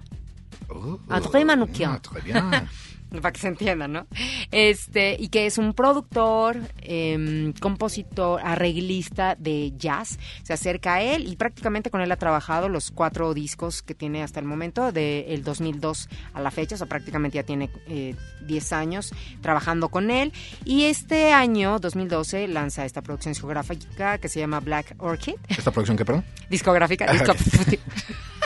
Oh, 0.69 0.99
André 1.09 1.43
Manoukian. 1.43 1.91
ah, 1.91 1.99
très 2.01 2.21
bien. 2.23 2.37
Para 3.21 3.31
que 3.33 3.39
se 3.41 3.47
entienda, 3.49 3.87
¿no? 3.87 4.07
Este, 4.51 5.17
y 5.19 5.27
que 5.29 5.45
es 5.45 5.57
un 5.57 5.73
productor, 5.73 6.57
em, 6.81 7.51
compositor, 7.53 8.39
arreglista 8.43 9.35
de 9.35 9.73
jazz. 9.77 10.17
Se 10.43 10.53
acerca 10.53 10.95
a 10.95 11.01
él 11.01 11.27
y 11.27 11.35
prácticamente 11.35 11.89
con 11.89 12.01
él 12.01 12.11
ha 12.11 12.15
trabajado 12.17 12.69
los 12.69 12.89
cuatro 12.91 13.33
discos 13.33 13.81
que 13.81 13.93
tiene 13.95 14.23
hasta 14.23 14.39
el 14.39 14.45
momento, 14.45 14.91
del 14.91 15.43
2002 15.43 16.07
a 16.33 16.41
la 16.41 16.51
fecha, 16.51 16.75
o 16.75 16.77
sea, 16.77 16.87
prácticamente 16.87 17.35
ya 17.35 17.43
tiene 17.43 17.69
eh, 17.87 18.15
10 18.47 18.73
años 18.73 19.13
trabajando 19.41 19.89
con 19.89 20.09
él. 20.09 20.31
Y 20.63 20.85
este 20.85 21.33
año, 21.33 21.79
2012, 21.79 22.47
lanza 22.47 22.85
esta 22.85 23.01
producción 23.01 23.33
discográfica 23.33 24.17
que 24.19 24.29
se 24.29 24.39
llama 24.39 24.59
Black 24.61 24.95
Orchid 24.99 25.35
¿Esta 25.49 25.71
producción 25.71 25.97
qué, 25.97 26.05
perdón? 26.05 26.23
discográfica. 26.49 27.05
Ah, 27.09 27.13
disco- 27.13 27.35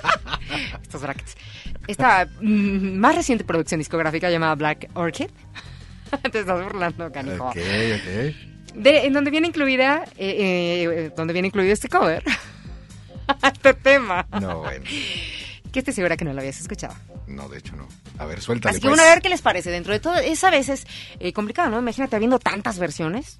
Estos 0.81 1.01
brackets. 1.01 1.35
Esta 1.87 2.27
mm, 2.41 2.95
más 2.97 3.15
reciente 3.15 3.43
producción 3.43 3.79
discográfica 3.79 4.29
llamada 4.29 4.55
Black 4.55 4.89
Orchid. 4.93 5.27
Te 6.31 6.39
estás 6.39 6.63
burlando, 6.63 7.11
canijo. 7.11 7.47
Ok, 7.49 7.57
ok. 7.57 8.75
De- 8.75 9.05
en 9.05 9.13
donde 9.13 9.31
viene 9.31 9.47
incluida, 9.47 10.03
eh, 10.17 10.83
eh, 11.07 11.11
donde 11.15 11.33
viene 11.33 11.47
incluido 11.49 11.73
este 11.73 11.87
cover. 11.89 12.23
este 13.43 13.73
tema. 13.73 14.25
No, 14.39 14.59
bueno. 14.59 14.85
Que 15.71 15.79
estoy 15.79 15.93
segura 15.93 16.15
que 16.17 16.23
no 16.25 16.33
lo 16.33 16.39
habías 16.39 16.59
escuchado. 16.59 16.93
No, 17.27 17.49
de 17.49 17.57
hecho 17.59 17.75
no. 17.75 17.87
A 18.17 18.25
ver, 18.25 18.41
suéltale. 18.41 18.71
Así 18.71 18.79
que 18.81 18.87
pues. 18.87 18.97
bueno, 18.97 19.03
a 19.09 19.13
ver 19.13 19.21
qué 19.21 19.29
les 19.29 19.41
parece. 19.41 19.71
Dentro 19.71 19.91
de 19.93 19.99
todo, 19.99 20.15
es 20.15 20.43
a 20.43 20.49
veces 20.51 20.85
eh, 21.19 21.33
complicado, 21.33 21.69
¿no? 21.69 21.79
Imagínate 21.79 22.15
habiendo 22.15 22.39
tantas 22.39 22.79
versiones. 22.79 23.37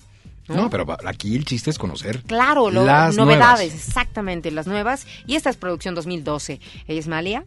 No, 0.48 0.70
pero 0.70 0.86
va- 0.86 0.98
aquí 1.06 1.36
el 1.36 1.44
chiste 1.46 1.70
es 1.72 1.80
conocer 1.80 2.22
Claro, 2.24 2.70
lo- 2.70 2.86
las 2.86 3.16
novedades, 3.16 3.72
nuevas. 3.72 3.88
exactamente, 3.88 4.52
las 4.52 4.68
nuevas. 4.68 5.08
Y 5.26 5.36
esta 5.36 5.50
es 5.50 5.58
producción 5.58 5.96
2012. 5.96 6.60
Ella 6.88 7.00
es 7.00 7.08
Malia. 7.08 7.46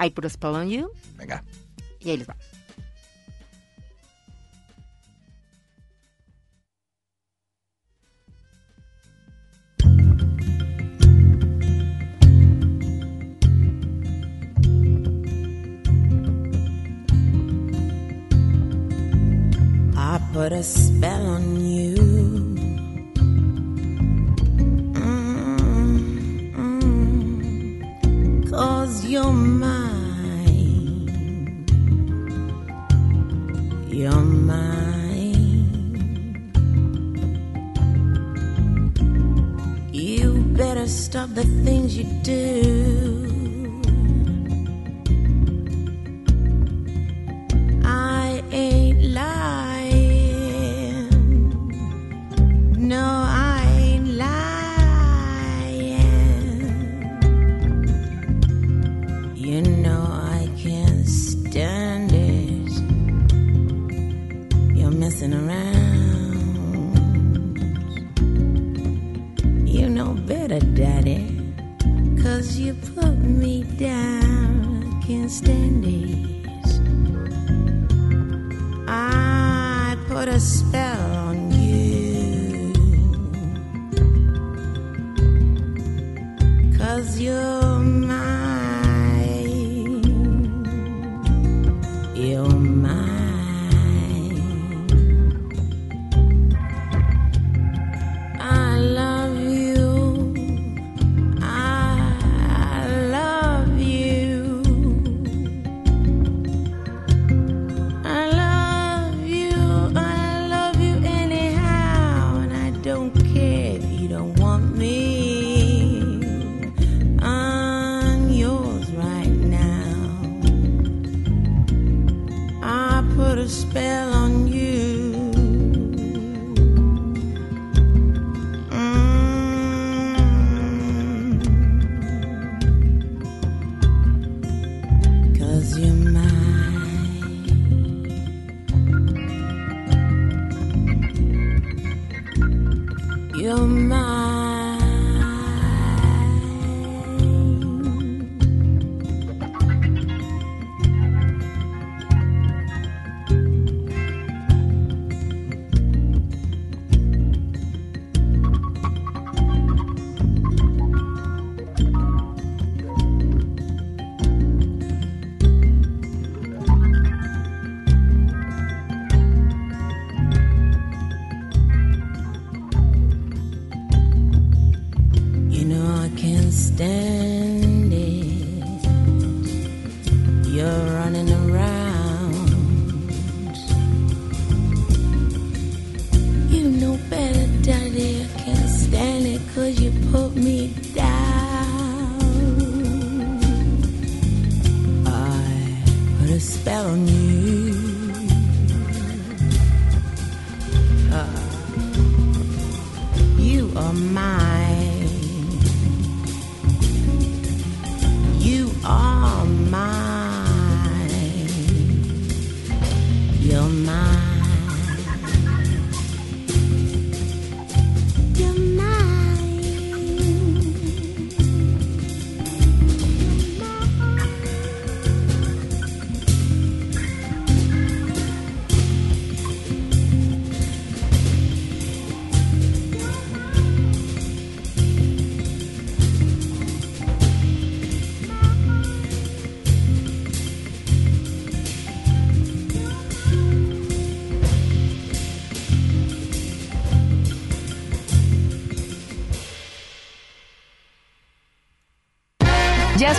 I 0.00 0.08
put 0.10 0.24
a 0.24 0.30
spell 0.30 0.54
on 0.54 0.68
you. 0.70 0.90
Venga. 1.16 1.42
Y 2.00 2.10
ahí 2.10 2.16
les 2.18 2.26
va. 2.28 2.36
I 19.96 20.18
put 20.32 20.52
a 20.52 20.62
spell 20.62 21.26
on 21.26 21.60
you. 21.66 21.96
Mm, 24.94 26.52
mm, 26.54 28.50
Cause 28.50 29.04
you're 29.04 29.32
mine. 29.32 29.87
You're 33.98 34.12
mine. 34.12 35.72
You 39.92 40.38
better 40.56 40.86
stop 40.86 41.34
the 41.34 41.42
things 41.64 41.98
you 41.98 42.04
do. 42.22 43.37